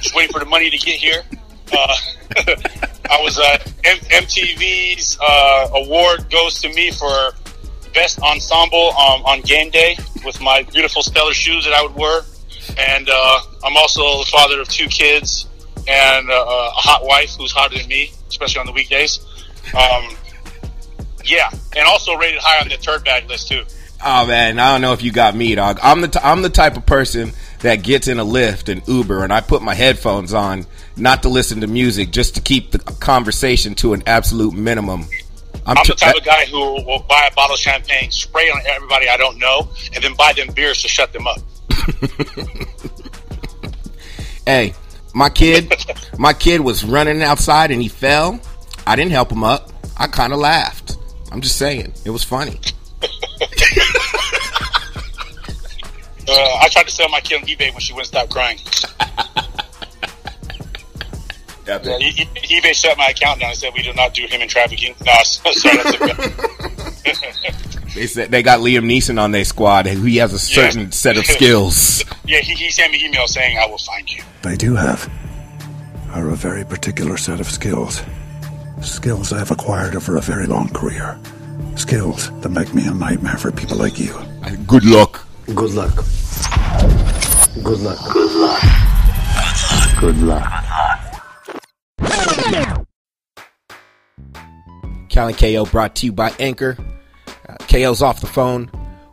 Just 0.00 0.14
waiting 0.14 0.32
for 0.32 0.38
the 0.38 0.46
money 0.46 0.70
to 0.70 0.78
get 0.78 0.96
here. 0.96 1.22
Uh, 1.72 1.96
I 3.10 3.20
was 3.22 3.38
uh, 3.38 3.58
M- 3.84 3.98
MTV's 3.98 5.18
uh, 5.20 5.68
award 5.74 6.30
goes 6.30 6.60
to 6.62 6.68
me 6.68 6.90
for 6.90 7.32
best 7.92 8.20
ensemble 8.20 8.90
um, 8.90 9.24
on 9.24 9.40
game 9.42 9.70
day 9.70 9.96
with 10.24 10.40
my 10.40 10.62
beautiful 10.62 11.02
stellar 11.02 11.32
shoes 11.32 11.64
that 11.64 11.72
I 11.72 11.82
would 11.82 11.94
wear, 11.94 12.22
and 12.78 13.08
uh, 13.08 13.40
I'm 13.64 13.76
also 13.76 14.18
the 14.18 14.28
father 14.30 14.60
of 14.60 14.68
two 14.68 14.88
kids 14.88 15.46
and 15.86 16.30
uh, 16.30 16.34
a 16.34 16.70
hot 16.72 17.04
wife 17.04 17.36
who's 17.36 17.52
hotter 17.52 17.78
than 17.78 17.88
me, 17.88 18.10
especially 18.28 18.60
on 18.60 18.66
the 18.66 18.72
weekdays. 18.72 19.20
Um, 19.74 20.16
yeah, 21.24 21.50
and 21.76 21.86
also 21.86 22.14
rated 22.16 22.40
high 22.40 22.60
on 22.60 22.68
the 22.68 22.76
turd 22.76 23.04
bag 23.04 23.28
list 23.28 23.48
too. 23.48 23.64
Oh 24.06 24.26
man, 24.26 24.58
I 24.58 24.72
don't 24.72 24.82
know 24.82 24.92
if 24.92 25.02
you 25.02 25.12
got 25.12 25.34
me, 25.34 25.54
dog. 25.54 25.78
I'm 25.82 26.02
the 26.02 26.08
t- 26.08 26.20
I'm 26.22 26.42
the 26.42 26.50
type 26.50 26.76
of 26.76 26.84
person 26.84 27.32
that 27.60 27.76
gets 27.76 28.06
in 28.06 28.18
a 28.18 28.24
Lyft 28.24 28.70
and 28.70 28.86
Uber, 28.86 29.24
and 29.24 29.32
I 29.32 29.40
put 29.40 29.62
my 29.62 29.74
headphones 29.74 30.34
on, 30.34 30.66
not 30.94 31.22
to 31.22 31.30
listen 31.30 31.62
to 31.62 31.66
music, 31.66 32.10
just 32.10 32.34
to 32.34 32.42
keep 32.42 32.70
the 32.70 32.78
conversation 32.78 33.74
to 33.76 33.94
an 33.94 34.02
absolute 34.06 34.52
minimum. 34.52 35.06
I'm, 35.64 35.78
I'm 35.78 35.86
the 35.86 35.94
type 35.94 36.16
of 36.16 36.24
guy 36.24 36.44
who 36.44 36.84
will 36.84 37.02
buy 37.08 37.30
a 37.32 37.34
bottle 37.34 37.54
of 37.54 37.60
champagne, 37.60 38.10
spray 38.10 38.50
on 38.50 38.60
everybody 38.66 39.08
I 39.08 39.16
don't 39.16 39.38
know, 39.38 39.70
and 39.94 40.04
then 40.04 40.12
buy 40.16 40.34
them 40.34 40.48
beers 40.54 40.82
to 40.82 40.88
shut 40.88 41.14
them 41.14 41.26
up. 41.26 41.38
hey, 44.46 44.74
my 45.14 45.30
kid, 45.30 45.72
my 46.18 46.34
kid 46.34 46.60
was 46.60 46.84
running 46.84 47.22
outside 47.22 47.70
and 47.70 47.80
he 47.80 47.88
fell. 47.88 48.38
I 48.86 48.96
didn't 48.96 49.12
help 49.12 49.32
him 49.32 49.44
up. 49.44 49.72
I 49.96 50.08
kind 50.08 50.34
of 50.34 50.40
laughed. 50.40 50.98
I'm 51.32 51.40
just 51.40 51.56
saying, 51.56 51.94
it 52.04 52.10
was 52.10 52.22
funny. 52.22 52.60
I 56.64 56.68
tried 56.68 56.86
to 56.86 56.90
sell 56.90 57.10
my 57.10 57.20
kid 57.20 57.42
on 57.42 57.46
eBay 57.46 57.70
when 57.72 57.80
she 57.80 57.92
wouldn't 57.92 58.08
stop 58.08 58.30
crying. 58.30 58.58
Yeah, 61.66 61.78
eBay 61.78 62.74
shut 62.74 62.96
my 62.96 63.06
account 63.06 63.40
down 63.40 63.50
and 63.50 63.58
said 63.58 63.72
we 63.74 63.82
do 63.82 63.92
not 63.92 64.14
do 64.14 64.26
human 64.26 64.48
trafficking. 64.48 64.94
No, 65.04 65.12
sorry, 65.22 65.78
they 67.94 68.06
said 68.06 68.30
they 68.30 68.42
got 68.42 68.60
Liam 68.60 68.84
Neeson 68.84 69.20
on 69.20 69.30
their 69.30 69.44
squad, 69.44 69.86
and 69.86 70.06
he 70.06 70.16
has 70.16 70.32
a 70.32 70.38
certain 70.38 70.84
yeah. 70.84 70.90
set 70.90 71.18
of 71.18 71.26
skills. 71.26 72.02
yeah, 72.24 72.40
he, 72.40 72.54
he 72.54 72.70
sent 72.70 72.92
me 72.92 73.04
email 73.04 73.26
saying 73.26 73.58
I 73.58 73.66
will 73.66 73.78
find 73.78 74.10
you. 74.10 74.22
They 74.42 74.56
do 74.56 74.74
have 74.74 75.10
are 76.12 76.30
a 76.30 76.36
very 76.36 76.64
particular 76.64 77.18
set 77.18 77.40
of 77.40 77.46
skills. 77.46 78.02
Skills 78.80 79.32
I 79.34 79.38
have 79.38 79.50
acquired 79.50 79.96
over 79.96 80.16
a 80.16 80.22
very 80.22 80.46
long 80.46 80.68
career. 80.68 81.18
Skills 81.76 82.30
that 82.40 82.50
make 82.50 82.74
me 82.74 82.86
a 82.86 82.92
nightmare 82.92 83.36
for 83.36 83.52
people 83.52 83.76
like 83.76 83.98
you. 83.98 84.14
Good 84.66 84.84
luck. 84.84 85.26
Good 85.46 85.72
luck. 85.72 86.04
Good 87.62 87.80
luck. 87.80 87.98
Good 88.12 88.32
luck. 88.32 88.62
Good 90.00 90.16
luck. 90.18 90.64
Good 91.98 92.52
luck. 92.52 92.86
Cal 95.08 95.28
and 95.28 95.38
KO 95.38 95.64
brought 95.66 95.94
to 95.96 96.06
you 96.06 96.12
by 96.12 96.32
Anchor. 96.40 96.76
Uh, 97.48 97.56
KO's 97.68 98.02
off 98.02 98.20
the 98.20 98.26
phone. 98.26 98.68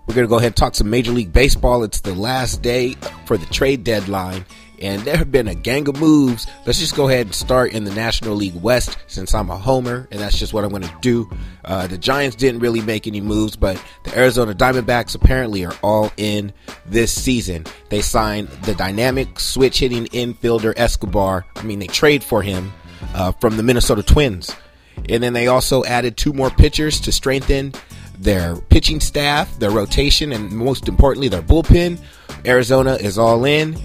We're 0.08 0.16
going 0.16 0.26
to 0.26 0.30
go 0.30 0.38
ahead 0.38 0.48
and 0.48 0.56
talk 0.56 0.76
some 0.76 0.90
Major 0.90 1.12
League 1.12 1.32
Baseball. 1.32 1.84
It's 1.84 2.02
the 2.02 2.16
last 2.16 2.62
day 2.62 2.96
for 3.26 3.38
the 3.38 3.46
trade 3.48 3.84
deadline 3.84 4.46
and 4.82 5.02
there 5.04 5.16
have 5.16 5.32
been 5.32 5.48
a 5.48 5.56
gang 5.56 5.88
of 5.88 6.00
moves. 6.00 6.48
Let's 6.66 6.80
just 6.80 6.96
go 6.96 7.08
ahead 7.08 7.28
and 7.28 7.36
start 7.36 7.72
in 7.72 7.84
the 7.84 7.94
National 7.94 8.36
League 8.36 8.56
West 8.56 8.98
since 9.08 9.34
I'm 9.34 9.50
a 9.50 9.58
homer, 9.58 10.08
and 10.12 10.20
that's 10.20 10.38
just 10.38 10.54
what 10.54 10.64
I'm 10.64 10.72
going 10.72 10.82
to 10.82 10.98
do. 11.02 11.30
Uh, 11.64 11.88
the 11.88 11.98
Giants 11.98 12.36
didn't 12.36 12.62
really 12.62 12.82
make 12.82 13.06
any 13.08 13.22
moves, 13.22 13.56
but 13.56 13.82
the 14.04 14.18
Arizona 14.18 14.54
Diamondbacks 14.54 15.16
apparently 15.16 15.64
are 15.66 15.76
all 15.84 16.12
in 16.18 16.52
this 16.86 17.12
season. 17.12 17.66
They 17.90 18.02
signed 18.02 18.48
the 18.64 18.74
dynamic 18.74 19.40
switch 19.40 19.80
hitting 19.80 20.06
infielder 20.08 20.74
Escobar. 20.76 21.46
I 21.56 21.64
mean, 21.64 21.80
they 21.80 21.88
trade 21.88 22.24
for 22.24 22.42
him 22.42 22.74
uh, 23.14 23.32
from 23.34 23.58
the 23.58 23.64
Minnesota 23.64 24.04
Twins. 24.04 24.56
And 25.10 25.22
then 25.24 25.34
they 25.34 25.48
also 25.48 25.84
added 25.84 26.18
two 26.18 26.34
more 26.34 26.50
pitchers 26.50 27.00
to 27.02 27.12
strengthen 27.12 27.74
their 28.18 28.56
pitching 28.56 29.00
staff, 29.00 29.58
their 29.58 29.72
rotation, 29.72 30.32
and 30.32 30.52
most 30.52 30.88
importantly, 30.88 31.28
their 31.28 31.42
bullpen. 31.42 32.00
Arizona 32.46 32.94
is 32.96 33.18
all 33.18 33.46
in. 33.46 33.78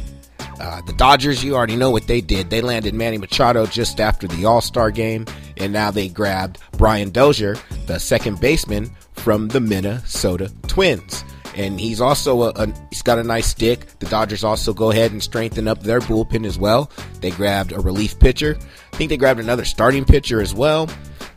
Uh, 0.61 0.81
the 0.83 0.93
Dodgers, 0.95 1.45
you 1.45 1.55
already 1.55 1.77
know 1.77 1.91
what 1.91 2.07
they 2.07 2.21
did. 2.21 2.51
They 2.51 2.61
landed 2.61 2.95
Manny 2.95 3.19
Machado 3.19 3.67
just 3.67 4.01
after 4.01 4.27
the 4.27 4.45
All 4.47 4.61
Star 4.61 4.91
game, 4.91 5.27
and 5.57 5.73
now 5.73 5.91
they 5.91 6.09
grabbed 6.09 6.59
Brian 6.73 7.11
Dozier, 7.11 7.57
the 7.87 7.99
second 7.99 8.41
baseman 8.41 8.91
from 9.13 9.49
the 9.49 9.61
Minnesota 9.61 10.53
Twins. 10.67 11.25
And 11.57 11.81
he's 11.81 12.03
also 12.03 12.43
a, 12.43 12.49
a, 12.51 12.67
he's 12.91 13.03
got 13.03 13.19
a 13.19 13.25
nice 13.25 13.47
stick. 13.47 13.99
The 13.99 14.07
Dodgers 14.07 14.45
also 14.45 14.75
go 14.75 14.91
ahead 14.91 15.13
and 15.13 15.23
strengthen 15.23 15.67
up 15.67 15.83
their 15.83 16.01
bullpen 16.01 16.45
as 16.45 16.59
well. 16.59 16.91
They 17.21 17.31
grabbed 17.31 17.73
a 17.73 17.81
relief 17.81 18.19
pitcher. 18.19 18.59
I 18.93 18.97
think 18.97 19.09
they 19.09 19.17
grabbed 19.17 19.41
another 19.41 19.65
starting 19.65 20.05
pitcher 20.05 20.41
as 20.43 20.55
well. 20.55 20.89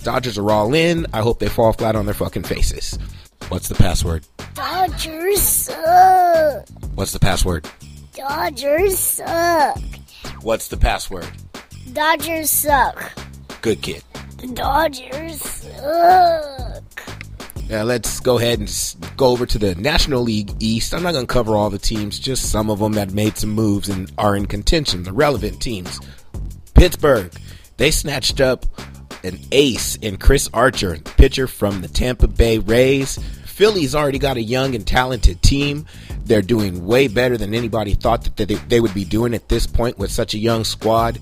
Dodgers 0.04 0.38
are 0.38 0.52
all 0.52 0.74
in. 0.74 1.06
I 1.14 1.22
hope 1.22 1.40
they 1.40 1.48
fall 1.48 1.72
flat 1.74 1.96
on 1.96 2.06
their 2.06 2.14
fucking 2.14 2.44
faces. 2.44 2.98
What's 3.48 3.70
the 3.70 3.76
password? 3.76 4.26
Dodgers 4.54 5.42
suck. 5.42 6.68
What's 6.96 7.14
the 7.14 7.20
password? 7.20 7.70
Dodgers 8.20 9.00
suck. 9.00 9.80
What's 10.42 10.68
the 10.68 10.76
password? 10.76 11.26
Dodgers 11.94 12.50
suck. 12.50 13.14
Good 13.62 13.82
kid. 13.82 14.04
The 14.40 14.48
Dodgers 14.48 15.42
suck. 15.42 16.84
Now 17.70 17.84
let's 17.84 18.20
go 18.20 18.38
ahead 18.38 18.60
and 18.60 18.96
go 19.16 19.28
over 19.28 19.46
to 19.46 19.58
the 19.58 19.74
National 19.76 20.22
League 20.22 20.52
East. 20.60 20.94
I'm 20.94 21.02
not 21.02 21.14
going 21.14 21.28
to 21.28 21.34
cover 21.34 21.56
all 21.56 21.70
the 21.70 21.80
teams, 21.80 22.20
just 22.20 22.52
some 22.52 22.70
of 22.70 22.80
them 22.80 22.92
that 22.94 23.14
made 23.14 23.38
some 23.38 23.52
moves 23.52 23.88
and 23.88 24.12
are 24.18 24.36
in 24.36 24.48
contention, 24.48 25.04
the 25.04 25.14
relevant 25.14 25.62
teams. 25.62 26.02
Pittsburgh, 26.74 27.32
they 27.78 27.90
snatched 27.90 28.42
up 28.42 28.66
an 29.24 29.40
ace 29.54 29.96
in 29.96 30.18
Chris 30.18 30.50
Archer, 30.54 30.98
pitcher 31.16 31.48
from 31.48 31.80
the 31.80 31.88
Tampa 31.88 32.28
Bay 32.28 32.58
Rays. 32.58 33.18
Philly's 33.60 33.94
already 33.94 34.20
got 34.20 34.38
a 34.38 34.42
young 34.42 34.74
and 34.74 34.88
talented 34.88 35.42
team. 35.42 35.86
They're 36.24 36.42
doing 36.42 36.86
way 36.86 37.10
better 37.10 37.36
than 37.36 37.54
anybody 37.54 37.94
thought 37.94 38.24
that 38.24 38.38
they, 38.38 38.56
they 38.56 38.80
would 38.80 38.94
be 38.94 39.04
doing 39.04 39.34
at 39.34 39.50
this 39.50 39.68
point 39.68 40.00
with 40.00 40.10
such 40.10 40.34
a 40.34 40.38
young 40.38 40.64
squad. 40.64 41.20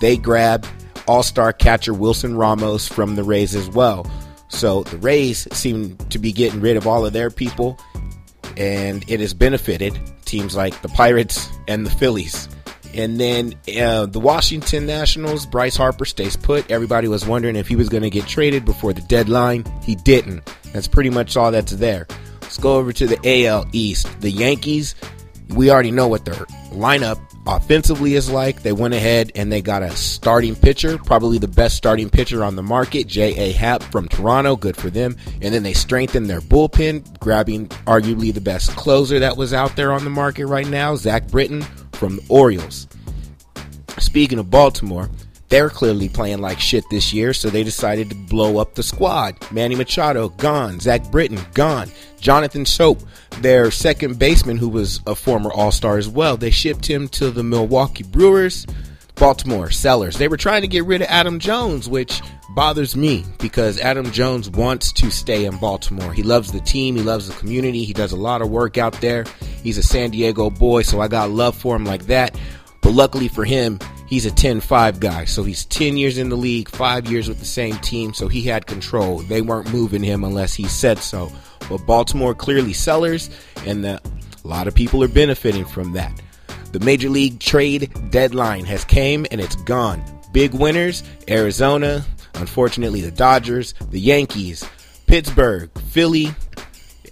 They 0.00 0.16
grabbed 0.16 0.66
all 1.06 1.22
star 1.22 1.52
catcher 1.52 1.94
Wilson 1.94 2.36
Ramos 2.36 2.88
from 2.88 3.14
the 3.14 3.22
Rays 3.22 3.54
as 3.54 3.68
well. 3.68 4.10
So 4.48 4.82
the 4.82 4.96
Rays 4.96 5.46
seem 5.56 5.96
to 6.10 6.18
be 6.18 6.32
getting 6.32 6.60
rid 6.60 6.76
of 6.76 6.88
all 6.88 7.06
of 7.06 7.12
their 7.12 7.30
people, 7.30 7.78
and 8.56 9.08
it 9.08 9.20
has 9.20 9.32
benefited 9.32 9.96
teams 10.24 10.56
like 10.56 10.82
the 10.82 10.88
Pirates 10.88 11.48
and 11.68 11.86
the 11.86 11.90
Phillies. 11.90 12.48
And 12.94 13.20
then 13.20 13.54
uh, 13.78 14.06
the 14.06 14.20
Washington 14.20 14.86
Nationals, 14.86 15.46
Bryce 15.46 15.76
Harper 15.76 16.04
stays 16.04 16.36
put. 16.36 16.70
Everybody 16.70 17.08
was 17.08 17.26
wondering 17.26 17.56
if 17.56 17.68
he 17.68 17.76
was 17.76 17.88
going 17.88 18.02
to 18.02 18.10
get 18.10 18.26
traded 18.26 18.64
before 18.64 18.92
the 18.92 19.02
deadline. 19.02 19.64
He 19.82 19.94
didn't. 19.94 20.44
That's 20.72 20.88
pretty 20.88 21.10
much 21.10 21.36
all 21.36 21.50
that's 21.50 21.72
there. 21.72 22.06
Let's 22.42 22.58
go 22.58 22.76
over 22.76 22.92
to 22.92 23.06
the 23.06 23.46
AL 23.46 23.66
East. 23.72 24.20
The 24.20 24.30
Yankees, 24.30 24.94
we 25.50 25.70
already 25.70 25.90
know 25.90 26.08
what 26.08 26.24
their 26.24 26.46
lineup 26.72 27.20
offensively 27.46 28.14
is 28.14 28.30
like. 28.30 28.62
They 28.62 28.72
went 28.72 28.94
ahead 28.94 29.32
and 29.34 29.50
they 29.50 29.62
got 29.62 29.82
a 29.82 29.90
starting 29.90 30.54
pitcher, 30.56 30.98
probably 30.98 31.38
the 31.38 31.48
best 31.48 31.76
starting 31.76 32.10
pitcher 32.10 32.44
on 32.44 32.56
the 32.56 32.62
market, 32.62 33.06
J.A. 33.06 33.52
Happ 33.52 33.82
from 33.84 34.08
Toronto. 34.08 34.56
Good 34.56 34.76
for 34.76 34.90
them. 34.90 35.16
And 35.42 35.54
then 35.54 35.62
they 35.62 35.72
strengthened 35.72 36.28
their 36.28 36.40
bullpen, 36.40 37.18
grabbing 37.20 37.68
arguably 37.86 38.32
the 38.32 38.40
best 38.40 38.70
closer 38.76 39.18
that 39.18 39.36
was 39.36 39.52
out 39.52 39.76
there 39.76 39.92
on 39.92 40.04
the 40.04 40.10
market 40.10 40.46
right 40.46 40.66
now, 40.66 40.96
Zach 40.96 41.28
Britton 41.28 41.64
from 41.98 42.16
the 42.16 42.24
Orioles. 42.28 42.86
Speaking 43.98 44.38
of 44.38 44.50
Baltimore, 44.50 45.10
they're 45.48 45.70
clearly 45.70 46.08
playing 46.08 46.38
like 46.38 46.60
shit 46.60 46.84
this 46.90 47.12
year, 47.12 47.32
so 47.32 47.48
they 47.48 47.64
decided 47.64 48.10
to 48.10 48.14
blow 48.14 48.58
up 48.58 48.74
the 48.74 48.82
squad. 48.82 49.36
Manny 49.50 49.74
Machado, 49.74 50.28
gone. 50.28 50.78
Zach 50.78 51.10
Britton, 51.10 51.40
gone. 51.54 51.90
Jonathan 52.20 52.64
Schoop, 52.64 53.02
their 53.40 53.70
second 53.70 54.18
baseman, 54.18 54.58
who 54.58 54.68
was 54.68 55.00
a 55.06 55.14
former 55.14 55.50
All 55.52 55.72
Star 55.72 55.96
as 55.96 56.08
well, 56.08 56.36
they 56.36 56.50
shipped 56.50 56.86
him 56.86 57.08
to 57.08 57.30
the 57.30 57.42
Milwaukee 57.42 58.04
Brewers. 58.04 58.66
Baltimore, 59.14 59.70
Sellers. 59.70 60.16
They 60.16 60.28
were 60.28 60.36
trying 60.36 60.62
to 60.62 60.68
get 60.68 60.84
rid 60.84 61.02
of 61.02 61.08
Adam 61.08 61.40
Jones, 61.40 61.88
which 61.88 62.20
bothers 62.50 62.94
me 62.94 63.24
because 63.40 63.80
Adam 63.80 64.12
Jones 64.12 64.48
wants 64.48 64.92
to 64.92 65.10
stay 65.10 65.44
in 65.44 65.56
Baltimore. 65.58 66.12
He 66.12 66.22
loves 66.22 66.52
the 66.52 66.60
team, 66.60 66.94
he 66.94 67.02
loves 67.02 67.26
the 67.26 67.34
community, 67.34 67.84
he 67.84 67.92
does 67.92 68.12
a 68.12 68.16
lot 68.16 68.42
of 68.42 68.50
work 68.50 68.78
out 68.78 69.00
there. 69.00 69.24
He's 69.68 69.76
a 69.76 69.82
San 69.82 70.12
Diego 70.12 70.48
boy, 70.48 70.80
so 70.80 70.98
I 70.98 71.08
got 71.08 71.28
love 71.28 71.54
for 71.54 71.76
him 71.76 71.84
like 71.84 72.06
that. 72.06 72.34
But 72.80 72.94
luckily 72.94 73.28
for 73.28 73.44
him, 73.44 73.78
he's 74.06 74.24
a 74.24 74.30
10 74.30 74.62
5 74.62 74.98
guy. 74.98 75.26
So 75.26 75.44
he's 75.44 75.66
10 75.66 75.98
years 75.98 76.16
in 76.16 76.30
the 76.30 76.38
league, 76.38 76.70
five 76.70 77.06
years 77.06 77.28
with 77.28 77.38
the 77.38 77.44
same 77.44 77.76
team. 77.80 78.14
So 78.14 78.28
he 78.28 78.40
had 78.40 78.64
control. 78.64 79.18
They 79.18 79.42
weren't 79.42 79.70
moving 79.70 80.02
him 80.02 80.24
unless 80.24 80.54
he 80.54 80.66
said 80.66 80.96
so. 81.00 81.30
But 81.68 81.84
Baltimore 81.84 82.34
clearly 82.34 82.72
sellers, 82.72 83.28
and 83.66 83.84
the, 83.84 84.00
a 84.42 84.48
lot 84.48 84.68
of 84.68 84.74
people 84.74 85.04
are 85.04 85.08
benefiting 85.08 85.66
from 85.66 85.92
that. 85.92 86.18
The 86.72 86.80
major 86.80 87.10
league 87.10 87.38
trade 87.38 87.92
deadline 88.08 88.64
has 88.64 88.86
came 88.86 89.26
and 89.30 89.38
it's 89.38 89.56
gone. 89.56 90.02
Big 90.32 90.54
winners, 90.54 91.02
Arizona, 91.28 92.06
unfortunately 92.36 93.02
the 93.02 93.10
Dodgers, 93.10 93.74
the 93.90 94.00
Yankees, 94.00 94.66
Pittsburgh, 95.06 95.70
Philly, 95.90 96.34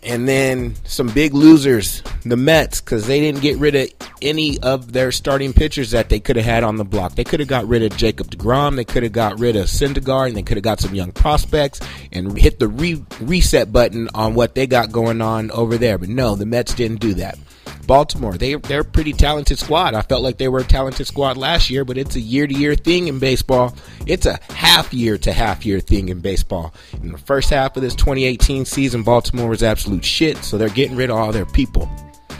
and 0.07 0.29
then 0.29 0.75
some 0.85 1.09
big 1.09 1.35
losers, 1.35 2.03
the 2.25 2.37
Mets, 2.37 2.81
because 2.81 3.07
they 3.07 3.21
didn't 3.21 3.43
get 3.43 3.59
rid 3.59 3.75
of 3.75 3.89
any 4.23 4.59
of 4.61 4.93
their 4.93 5.11
starting 5.11 5.53
pitchers 5.53 5.91
that 5.91 6.09
they 6.09 6.21
could 6.21 6.37
have 6.37 6.45
had 6.45 6.63
on 6.63 6.77
the 6.77 6.85
block. 6.85 7.17
They 7.17 7.25
could 7.25 7.41
have 7.41 7.49
got 7.49 7.67
rid 7.67 7.83
of 7.83 7.97
Jacob 7.97 8.31
DeGrom, 8.31 8.77
they 8.77 8.85
could 8.85 9.03
have 9.03 9.13
got 9.13 9.39
rid 9.39 9.57
of 9.57 9.67
Syndergaard, 9.67 10.29
and 10.29 10.37
they 10.37 10.43
could 10.43 10.57
have 10.57 10.65
got 10.65 10.81
some 10.81 10.95
young 10.95 11.13
prospects 11.13 11.81
and 12.13 12.39
hit 12.39 12.61
the 12.61 12.69
re- 12.69 13.05
reset 13.21 13.73
button 13.73 14.09
on 14.15 14.35
what 14.35 14.55
they 14.55 14.67
got 14.67 14.93
going 14.93 15.21
on 15.21 15.51
over 15.51 15.77
there. 15.77 15.99
But 15.99 16.09
no, 16.09 16.37
the 16.37 16.47
Mets 16.47 16.75
didn't 16.75 17.01
do 17.01 17.15
that. 17.15 17.37
Baltimore, 17.87 18.37
they 18.37 18.55
they're 18.55 18.81
a 18.81 18.85
pretty 18.85 19.13
talented 19.13 19.59
squad. 19.59 19.95
I 19.95 20.03
felt 20.03 20.23
like 20.23 20.39
they 20.39 20.49
were 20.49 20.61
a 20.61 20.65
talented 20.65 21.07
squad 21.07 21.37
last 21.37 21.71
year, 21.71 21.85
but 21.85 21.99
it's 21.99 22.17
a 22.17 22.21
year 22.21 22.47
to 22.47 22.55
year 22.55 22.75
thing 22.75 23.09
in 23.09 23.19
baseball. 23.19 23.75
It's 24.07 24.27
a 24.27 24.39
half 24.53 24.93
year 24.93 25.19
to 25.19 25.33
half 25.33 25.65
year 25.65 25.81
thing 25.81 26.09
in 26.09 26.21
baseball. 26.21 26.75
In 27.03 27.13
the 27.13 27.19
first 27.19 27.51
half 27.51 27.77
of 27.77 27.83
this 27.83 27.95
2018 27.95 28.65
season, 28.65 29.03
Baltimore 29.03 29.49
was 29.49 29.63
absolute 29.63 30.05
shit, 30.05 30.39
so 30.39 30.59
they're 30.59 30.69
getting 30.69 30.97
rid 30.97 31.11
of 31.11 31.17
all 31.17 31.33
their 31.33 31.47
people. 31.47 31.91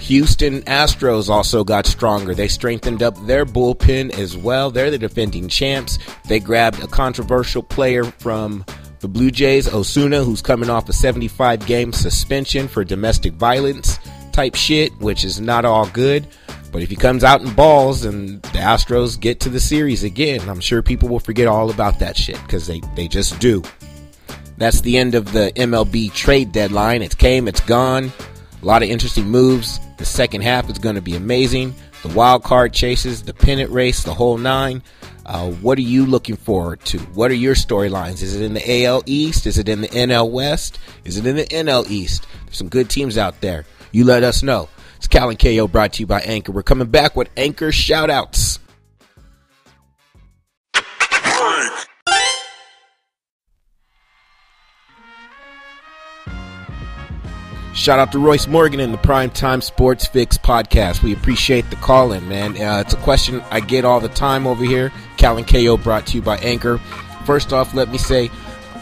Houston 0.01 0.63
Astros 0.63 1.29
also 1.29 1.65
got 1.65 1.87
stronger. 1.87 2.35
They 2.35 2.49
strengthened 2.49 3.03
up 3.03 3.17
their 3.27 3.45
bullpen 3.45 4.17
as 4.19 4.37
well. 4.37 4.71
They're 4.71 4.91
the 4.91 4.99
defending 4.99 5.49
champs. 5.49 5.99
They 6.29 6.39
grabbed 6.39 6.83
a 6.83 6.87
controversial 6.87 7.63
player 7.63 8.05
from 8.05 8.65
the 9.01 9.09
Blue 9.09 9.31
Jays, 9.31 9.73
Osuna, 9.73 10.23
who's 10.23 10.43
coming 10.43 10.71
off 10.71 10.89
a 10.89 10.93
75 10.93 11.67
game 11.67 11.93
suspension 11.93 12.69
for 12.69 12.85
domestic 12.85 13.35
violence 13.35 13.99
type 14.37 14.55
shit, 14.55 14.93
which 14.99 15.25
is 15.25 15.41
not 15.41 15.65
all 15.65 15.89
good. 15.89 16.27
But 16.71 16.83
if 16.83 16.91
he 16.91 16.97
comes 16.97 17.25
out 17.25 17.41
in 17.41 17.55
balls 17.55 18.05
and 18.05 18.43
the 18.43 18.59
Astros 18.59 19.19
get 19.19 19.41
to 19.41 19.49
the 19.49 19.59
series 19.59 20.05
again, 20.05 20.47
I'm 20.47 20.61
sure 20.61 20.83
people 20.83 21.09
will 21.09 21.21
forget 21.21 21.47
all 21.47 21.71
about 21.71 21.99
that 22.01 22.19
shit 22.19 22.39
because 22.43 22.67
they, 22.67 22.83
they 22.95 23.09
just 23.09 23.41
do. 23.41 23.63
That's 24.59 24.83
the 24.83 24.99
end 24.99 25.15
of 25.15 25.33
the 25.33 25.53
MLB 25.57 26.13
trade 26.13 26.53
deadline. 26.53 27.01
It's 27.01 27.15
came, 27.15 27.49
it's 27.49 27.61
gone. 27.61 28.13
A 28.61 28.67
lot 28.67 28.83
of 28.83 28.91
interesting 28.91 29.25
moves. 29.25 29.81
The 29.97 30.05
second 30.05 30.43
half 30.43 30.69
is 30.69 30.79
going 30.79 30.97
to 30.97 31.01
be 31.01 31.17
amazing. 31.17 31.75
The 32.03 32.09
wild 32.09 32.43
card 32.45 32.75
chases, 32.75 33.23
the 33.23 33.33
pennant 33.33 33.71
race, 33.71 34.03
the 34.03 34.13
whole 34.13 34.37
nine. 34.37 34.83
Uh, 35.25 35.51
what 35.51 35.79
are 35.79 35.83
you 35.83 36.05
looking 36.05 36.37
forward 36.37 36.81
to? 36.85 36.99
What 36.99 37.31
are 37.31 37.35
your 37.35 37.55
storylines? 37.55 38.23
Is 38.23 38.37
it 38.37 38.43
in 38.43 38.53
the 38.53 38.85
AL 38.85 39.03
East? 39.07 39.47
Is 39.47 39.57
it 39.57 39.71
in 39.71 39.81
the 39.81 39.89
NL 39.89 40.31
West? 40.31 40.79
Is 41.05 41.17
it 41.17 41.25
in 41.25 41.37
the 41.37 41.47
NL 41.47 41.89
East? 41.89 42.27
There's 42.45 42.59
some 42.59 42.69
good 42.69 42.91
teams 42.91 43.17
out 43.17 43.41
there. 43.41 43.65
You 43.97 44.05
let 44.05 44.25
us 44.25 44.43
know. 44.43 44.69
It's 44.99 45.07
Cal 45.07 45.31
and 45.31 45.39
KO 45.39 45.67
brought 45.69 45.95
to 45.95 46.01
you 46.01 46.07
by 46.07 46.21
Anchor. 46.21 46.53
We're 46.53 46.63
coming 46.63 46.89
back 46.89 47.17
with 47.17 47.31
Anchor 47.35 47.69
shoutouts. 47.69 48.59
Shout 57.73 57.99
out 57.99 58.13
to 58.13 58.19
Royce 58.19 58.47
Morgan 58.47 58.81
in 58.81 58.93
the 58.93 58.99
Primetime 58.99 59.63
Sports 59.63 60.07
Fix 60.07 60.37
podcast. 60.37 61.03
We 61.03 61.15
appreciate 61.15 61.71
the 61.71 61.77
call 61.77 62.13
in, 62.13 62.29
man. 62.29 62.51
Uh, 62.61 62.81
it's 62.81 62.93
a 62.93 62.99
question 62.99 63.41
I 63.51 63.61
get 63.61 63.87
all 63.87 64.01
the 64.01 64.11
time 64.11 64.47
over 64.47 64.63
here. 64.63 64.93
Cal 65.17 65.39
and 65.39 65.49
KO 65.49 65.79
brought 65.79 66.07
to 66.09 66.17
you 66.17 66.23
by 66.23 66.37
Anchor. 66.41 66.77
First 67.25 67.55
off, 67.55 67.73
let 67.73 67.91
me 67.91 67.97
say, 67.97 68.31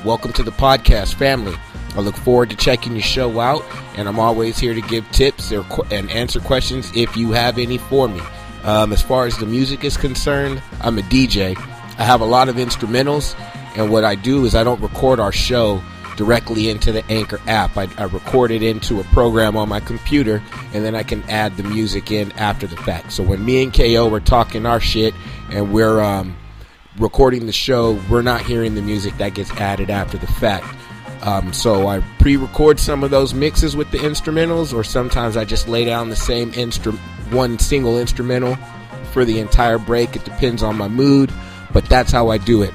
welcome 0.05 0.33
to 0.33 0.43
the 0.43 0.51
podcast 0.51 1.15
family. 1.15 1.55
I 1.97 2.01
look 2.01 2.17
forward 2.17 2.51
to 2.51 2.57
checking 2.57 2.93
your 2.93 3.03
show 3.03 3.41
out, 3.41 3.65
and 3.97 4.09
I'm 4.09 4.19
always 4.19 4.59
here 4.59 4.75
to 4.75 4.81
give 4.81 5.09
tips 5.13 5.53
or, 5.53 5.65
and 5.91 6.11
answer 6.11 6.41
questions 6.41 6.91
if 6.95 7.17
you 7.17 7.33
have 7.33 7.59
any 7.59 7.79
for 7.79 8.09
me. 8.09 8.21
Um, 8.65 8.93
as 8.93 9.03
far 9.03 9.27
as 9.27 9.37
the 9.39 9.47
music 9.47 9.85
is 9.85 9.97
concerned, 9.97 10.63
I'm 10.81 10.99
a 10.99 11.03
DJ. 11.03 11.57
I 11.99 12.03
have 12.03 12.21
a 12.21 12.25
lot 12.25 12.49
of 12.49 12.57
instrumentals, 12.57 13.39
and 13.77 13.91
what 13.91 14.05
I 14.05 14.15
do 14.15 14.45
is 14.45 14.55
I 14.55 14.65
don't 14.65 14.81
record 14.81 15.21
our 15.21 15.33
show 15.33 15.83
directly 16.17 16.71
into 16.71 16.93
the 16.93 17.05
Anchor 17.11 17.41
app. 17.47 17.77
I, 17.77 17.89
I, 17.99 18.05
record 18.05 18.51
it 18.51 18.63
into 18.63 19.01
a 19.01 19.05
program 19.05 19.57
on 19.57 19.69
my 19.69 19.81
computer, 19.81 20.43
and 20.73 20.85
then 20.85 20.95
I 20.95 21.03
can 21.03 21.23
add 21.25 21.57
the 21.57 21.63
music 21.63 22.11
in 22.11 22.33
after 22.33 22.67
the 22.67 22.77
fact. 22.77 23.13
So 23.13 23.23
when 23.23 23.45
me 23.45 23.63
and 23.63 23.73
KO 23.73 24.13
are 24.13 24.21
talking 24.21 24.67
our 24.67 24.81
shit 24.81 25.15
and 25.51 25.73
we're 25.73 26.01
um, 26.01 26.37
recording 26.99 27.47
the 27.47 27.53
show, 27.53 28.01
we're 28.09 28.23
not 28.23 28.43
hearing 28.43 28.75
the 28.75 28.83
music 28.83 29.17
that 29.19 29.35
gets 29.35 29.51
added 29.53 29.91
after 29.91 30.19
the 30.19 30.27
fact. 30.27 30.67
Um, 31.25 31.55
so 31.55 31.89
I 31.89 32.01
pre-record 32.19 32.79
some 32.79 33.03
of 33.03 33.11
those 33.11 33.33
mixes 33.33 33.75
with 33.75 33.91
the 33.91 33.99
instrumentals, 33.99 34.75
or 34.75 34.85
sometimes 34.85 35.37
I 35.37 35.45
just 35.45 35.69
lay 35.69 35.87
down 35.87 36.11
the 36.11 36.17
same 36.17 36.53
instru- 36.53 36.99
one 37.33 37.59
single 37.59 37.99
instrumental 37.99 38.57
for 39.13 39.25
the 39.25 39.41
entire 39.41 39.79
break. 39.79 40.17
It 40.17 40.25
depends 40.25 40.63
on 40.63 40.77
my 40.77 40.89
mood, 40.89 41.33
but 41.73 41.87
that's 41.87 42.13
how 42.13 42.29
I 42.29 42.37
do 42.37 42.63
it. 42.63 42.75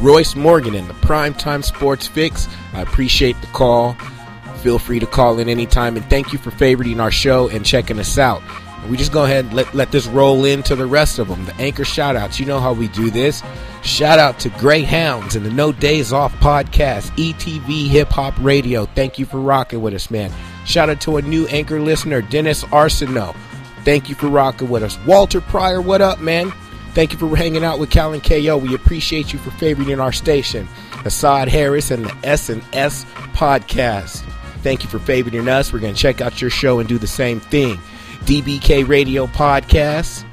Royce 0.00 0.34
Morgan 0.34 0.74
in 0.74 0.86
the 0.88 0.94
Primetime 0.94 1.64
Sports 1.64 2.06
Fix. 2.06 2.48
I 2.74 2.82
appreciate 2.82 3.40
the 3.40 3.46
call. 3.48 3.94
Feel 4.62 4.78
free 4.78 4.98
to 4.98 5.06
call 5.06 5.38
in 5.38 5.48
anytime, 5.48 5.96
and 5.96 6.04
thank 6.10 6.34
you 6.34 6.38
for 6.38 6.50
favoriting 6.50 7.00
our 7.00 7.10
show 7.10 7.48
and 7.48 7.64
checking 7.64 7.98
us 7.98 8.18
out. 8.18 8.42
We 8.88 8.96
just 8.96 9.12
go 9.12 9.24
ahead 9.24 9.46
and 9.46 9.54
let, 9.54 9.72
let 9.74 9.92
this 9.92 10.06
roll 10.06 10.44
into 10.44 10.74
the 10.74 10.86
rest 10.86 11.18
of 11.18 11.28
them. 11.28 11.44
The 11.44 11.54
anchor 11.56 11.84
shout 11.84 12.16
outs. 12.16 12.40
You 12.40 12.46
know 12.46 12.60
how 12.60 12.72
we 12.72 12.88
do 12.88 13.10
this. 13.10 13.42
Shout 13.82 14.18
out 14.18 14.38
to 14.40 14.48
Greyhounds 14.50 15.36
and 15.36 15.44
the 15.44 15.50
No 15.50 15.72
Days 15.72 16.12
Off 16.12 16.34
podcast, 16.36 17.10
ETV 17.16 17.88
Hip 17.88 18.08
Hop 18.08 18.34
Radio. 18.40 18.86
Thank 18.86 19.18
you 19.18 19.26
for 19.26 19.40
rocking 19.40 19.80
with 19.82 19.94
us, 19.94 20.10
man. 20.10 20.32
Shout 20.64 20.90
out 20.90 21.00
to 21.02 21.16
a 21.16 21.22
new 21.22 21.46
anchor 21.48 21.80
listener, 21.80 22.22
Dennis 22.22 22.64
Arsenault. 22.64 23.36
Thank 23.84 24.08
you 24.08 24.14
for 24.14 24.28
rocking 24.28 24.68
with 24.68 24.82
us. 24.82 24.98
Walter 25.06 25.40
Pryor, 25.40 25.80
what 25.80 26.00
up, 26.00 26.20
man? 26.20 26.52
Thank 26.92 27.12
you 27.12 27.18
for 27.18 27.34
hanging 27.36 27.64
out 27.64 27.78
with 27.78 27.90
Cal 27.90 28.12
and 28.12 28.22
KO. 28.22 28.58
We 28.58 28.74
appreciate 28.74 29.32
you 29.32 29.38
for 29.38 29.50
favoriting 29.50 30.02
our 30.02 30.12
station. 30.12 30.68
Assad 31.04 31.48
Harris 31.48 31.90
and 31.90 32.04
the 32.04 32.16
S 32.24 32.48
and 32.48 32.62
S 32.72 33.04
podcast. 33.32 34.22
Thank 34.62 34.82
you 34.82 34.90
for 34.90 34.98
favoriting 34.98 35.48
us. 35.48 35.72
We're 35.72 35.78
going 35.78 35.94
to 35.94 36.00
check 36.00 36.20
out 36.20 36.40
your 36.40 36.50
show 36.50 36.80
and 36.80 36.88
do 36.88 36.98
the 36.98 37.06
same 37.06 37.40
thing. 37.40 37.78
DBK 38.30 38.86
Radio 38.86 39.26
Podcast. 39.26 40.24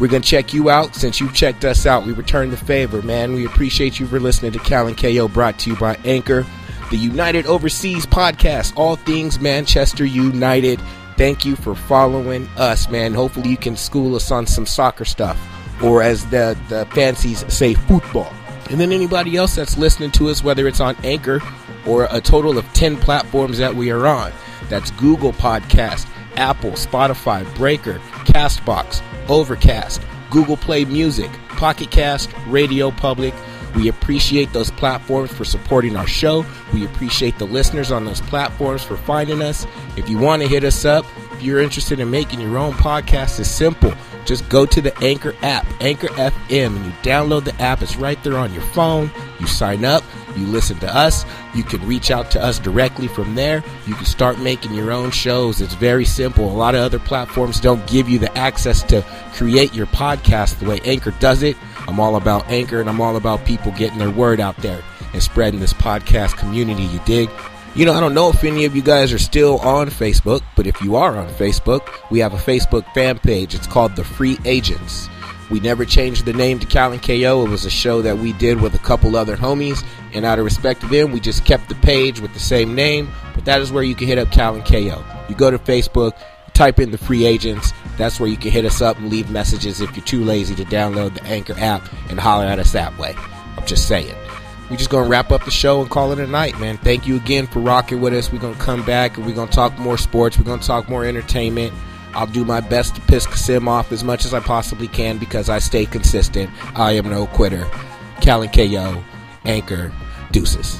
We're 0.00 0.08
going 0.08 0.22
to 0.22 0.28
check 0.28 0.52
you 0.52 0.70
out 0.70 0.96
since 0.96 1.20
you've 1.20 1.34
checked 1.34 1.64
us 1.64 1.86
out. 1.86 2.04
We 2.04 2.10
return 2.10 2.50
the 2.50 2.56
favor, 2.56 3.00
man. 3.00 3.32
We 3.32 3.46
appreciate 3.46 4.00
you 4.00 4.08
for 4.08 4.18
listening 4.18 4.50
to 4.50 4.58
Cal 4.58 4.88
and 4.88 4.98
KO 4.98 5.28
brought 5.28 5.56
to 5.60 5.70
you 5.70 5.76
by 5.76 5.94
Anchor, 6.04 6.44
the 6.90 6.96
United 6.96 7.46
Overseas 7.46 8.06
Podcast, 8.06 8.72
all 8.74 8.96
things 8.96 9.38
Manchester 9.38 10.04
United. 10.04 10.80
Thank 11.16 11.44
you 11.44 11.54
for 11.54 11.76
following 11.76 12.48
us, 12.56 12.88
man. 12.88 13.14
Hopefully, 13.14 13.50
you 13.50 13.56
can 13.56 13.76
school 13.76 14.16
us 14.16 14.32
on 14.32 14.44
some 14.44 14.66
soccer 14.66 15.04
stuff, 15.04 15.40
or 15.80 16.02
as 16.02 16.26
the, 16.30 16.58
the 16.68 16.86
fancies 16.86 17.44
say, 17.46 17.74
football. 17.74 18.32
And 18.68 18.80
then 18.80 18.90
anybody 18.90 19.36
else 19.36 19.54
that's 19.54 19.78
listening 19.78 20.10
to 20.10 20.28
us, 20.28 20.42
whether 20.42 20.66
it's 20.66 20.80
on 20.80 20.96
Anchor 21.04 21.40
or 21.86 22.08
a 22.10 22.20
total 22.20 22.58
of 22.58 22.64
10 22.72 22.96
platforms 22.96 23.58
that 23.58 23.76
we 23.76 23.92
are 23.92 24.08
on. 24.08 24.32
That's 24.68 24.90
Google 24.90 25.32
Podcast, 25.32 26.04
Apple, 26.38 26.70
Spotify, 26.72 27.44
Breaker, 27.56 27.98
Castbox, 28.24 29.02
Overcast, 29.28 30.00
Google 30.30 30.56
Play 30.56 30.84
Music, 30.84 31.30
Pocket 31.48 31.90
Cast, 31.90 32.30
Radio 32.46 32.90
Public. 32.90 33.34
We 33.74 33.88
appreciate 33.88 34.52
those 34.52 34.70
platforms 34.70 35.30
for 35.32 35.44
supporting 35.44 35.96
our 35.96 36.06
show. 36.06 36.46
We 36.72 36.84
appreciate 36.86 37.38
the 37.38 37.44
listeners 37.44 37.92
on 37.92 38.04
those 38.04 38.20
platforms 38.22 38.82
for 38.82 38.96
finding 38.96 39.42
us. 39.42 39.66
If 39.96 40.08
you 40.08 40.18
want 40.18 40.42
to 40.42 40.48
hit 40.48 40.64
us 40.64 40.84
up, 40.84 41.04
if 41.38 41.44
you're 41.44 41.60
interested 41.60 42.00
in 42.00 42.10
making 42.10 42.40
your 42.40 42.58
own 42.58 42.72
podcast, 42.72 43.38
it's 43.38 43.48
simple. 43.48 43.94
Just 44.24 44.48
go 44.48 44.66
to 44.66 44.80
the 44.80 44.96
Anchor 44.98 45.36
app, 45.42 45.64
Anchor 45.80 46.08
FM, 46.08 46.74
and 46.74 46.84
you 46.84 46.90
download 47.02 47.44
the 47.44 47.54
app. 47.62 47.80
It's 47.80 47.94
right 47.94 48.20
there 48.24 48.36
on 48.36 48.52
your 48.52 48.64
phone. 48.72 49.08
You 49.38 49.46
sign 49.46 49.84
up, 49.84 50.02
you 50.36 50.46
listen 50.46 50.80
to 50.80 50.92
us. 50.92 51.24
You 51.54 51.62
can 51.62 51.86
reach 51.86 52.10
out 52.10 52.32
to 52.32 52.42
us 52.42 52.58
directly 52.58 53.06
from 53.06 53.36
there. 53.36 53.62
You 53.86 53.94
can 53.94 54.04
start 54.04 54.40
making 54.40 54.74
your 54.74 54.90
own 54.90 55.12
shows. 55.12 55.60
It's 55.60 55.74
very 55.74 56.04
simple. 56.04 56.50
A 56.50 56.56
lot 56.56 56.74
of 56.74 56.80
other 56.80 56.98
platforms 56.98 57.60
don't 57.60 57.86
give 57.86 58.08
you 58.08 58.18
the 58.18 58.36
access 58.36 58.82
to 58.84 59.02
create 59.34 59.72
your 59.72 59.86
podcast 59.86 60.58
the 60.58 60.68
way 60.68 60.80
Anchor 60.84 61.12
does 61.20 61.44
it. 61.44 61.56
I'm 61.86 62.00
all 62.00 62.16
about 62.16 62.48
Anchor 62.50 62.80
and 62.80 62.90
I'm 62.90 63.00
all 63.00 63.14
about 63.14 63.44
people 63.44 63.70
getting 63.70 63.98
their 63.98 64.10
word 64.10 64.40
out 64.40 64.56
there 64.56 64.82
and 65.12 65.22
spreading 65.22 65.60
this 65.60 65.72
podcast 65.72 66.36
community. 66.36 66.82
You 66.82 66.98
dig? 67.06 67.30
You 67.78 67.84
know, 67.84 67.92
I 67.92 68.00
don't 68.00 68.12
know 68.12 68.28
if 68.28 68.42
any 68.42 68.64
of 68.64 68.74
you 68.74 68.82
guys 68.82 69.12
are 69.12 69.20
still 69.20 69.60
on 69.60 69.86
Facebook, 69.86 70.42
but 70.56 70.66
if 70.66 70.82
you 70.82 70.96
are 70.96 71.16
on 71.16 71.28
Facebook, 71.28 71.88
we 72.10 72.18
have 72.18 72.34
a 72.34 72.36
Facebook 72.36 72.92
fan 72.92 73.20
page. 73.20 73.54
It's 73.54 73.68
called 73.68 73.94
The 73.94 74.02
Free 74.02 74.36
Agents. 74.44 75.08
We 75.48 75.60
never 75.60 75.84
changed 75.84 76.24
the 76.24 76.32
name 76.32 76.58
to 76.58 76.66
Cal 76.66 76.90
and 76.90 77.00
KO. 77.00 77.46
It 77.46 77.48
was 77.48 77.66
a 77.66 77.70
show 77.70 78.02
that 78.02 78.18
we 78.18 78.32
did 78.32 78.60
with 78.60 78.74
a 78.74 78.78
couple 78.78 79.14
other 79.14 79.36
homies, 79.36 79.86
and 80.12 80.24
out 80.24 80.40
of 80.40 80.44
respect 80.44 80.80
to 80.80 80.88
them, 80.88 81.12
we 81.12 81.20
just 81.20 81.44
kept 81.44 81.68
the 81.68 81.76
page 81.76 82.18
with 82.18 82.34
the 82.34 82.40
same 82.40 82.74
name. 82.74 83.12
But 83.36 83.44
that 83.44 83.60
is 83.60 83.70
where 83.70 83.84
you 83.84 83.94
can 83.94 84.08
hit 84.08 84.18
up 84.18 84.32
Cal 84.32 84.56
and 84.56 84.64
KO. 84.64 85.04
You 85.28 85.36
go 85.36 85.48
to 85.48 85.58
Facebook, 85.60 86.20
type 86.54 86.80
in 86.80 86.90
the 86.90 86.98
free 86.98 87.26
agents. 87.26 87.72
That's 87.96 88.18
where 88.18 88.28
you 88.28 88.36
can 88.36 88.50
hit 88.50 88.64
us 88.64 88.82
up 88.82 88.98
and 88.98 89.08
leave 89.08 89.30
messages 89.30 89.80
if 89.80 89.96
you're 89.96 90.04
too 90.04 90.24
lazy 90.24 90.56
to 90.56 90.64
download 90.64 91.14
the 91.14 91.22
Anchor 91.22 91.54
app 91.56 91.88
and 92.10 92.18
holler 92.18 92.46
at 92.46 92.58
us 92.58 92.72
that 92.72 92.98
way. 92.98 93.14
I'm 93.56 93.66
just 93.66 93.86
saying. 93.86 94.16
We're 94.70 94.76
just 94.76 94.90
gonna 94.90 95.08
wrap 95.08 95.30
up 95.32 95.44
the 95.44 95.50
show 95.50 95.80
and 95.80 95.90
call 95.90 96.12
it 96.12 96.18
a 96.18 96.26
night, 96.26 96.58
man. 96.60 96.76
Thank 96.78 97.06
you 97.06 97.16
again 97.16 97.46
for 97.46 97.60
rocking 97.60 98.00
with 98.00 98.12
us. 98.12 98.30
We're 98.30 98.38
gonna 98.38 98.54
come 98.56 98.84
back 98.84 99.16
and 99.16 99.24
we're 99.26 99.34
gonna 99.34 99.50
talk 99.50 99.78
more 99.78 99.96
sports. 99.96 100.36
We're 100.38 100.44
gonna 100.44 100.62
talk 100.62 100.88
more 100.88 101.04
entertainment. 101.04 101.72
I'll 102.14 102.26
do 102.26 102.44
my 102.44 102.60
best 102.60 102.94
to 102.96 103.00
piss 103.02 103.26
Kassim 103.26 103.68
off 103.68 103.92
as 103.92 104.04
much 104.04 104.24
as 104.24 104.34
I 104.34 104.40
possibly 104.40 104.88
can 104.88 105.18
because 105.18 105.48
I 105.48 105.58
stay 105.58 105.86
consistent. 105.86 106.50
I 106.74 106.92
am 106.92 107.08
no 107.08 107.26
quitter. 107.26 107.66
Cal 108.20 108.42
and 108.42 108.52
KO, 108.52 109.02
Anchor, 109.44 109.92
deuces. 110.32 110.78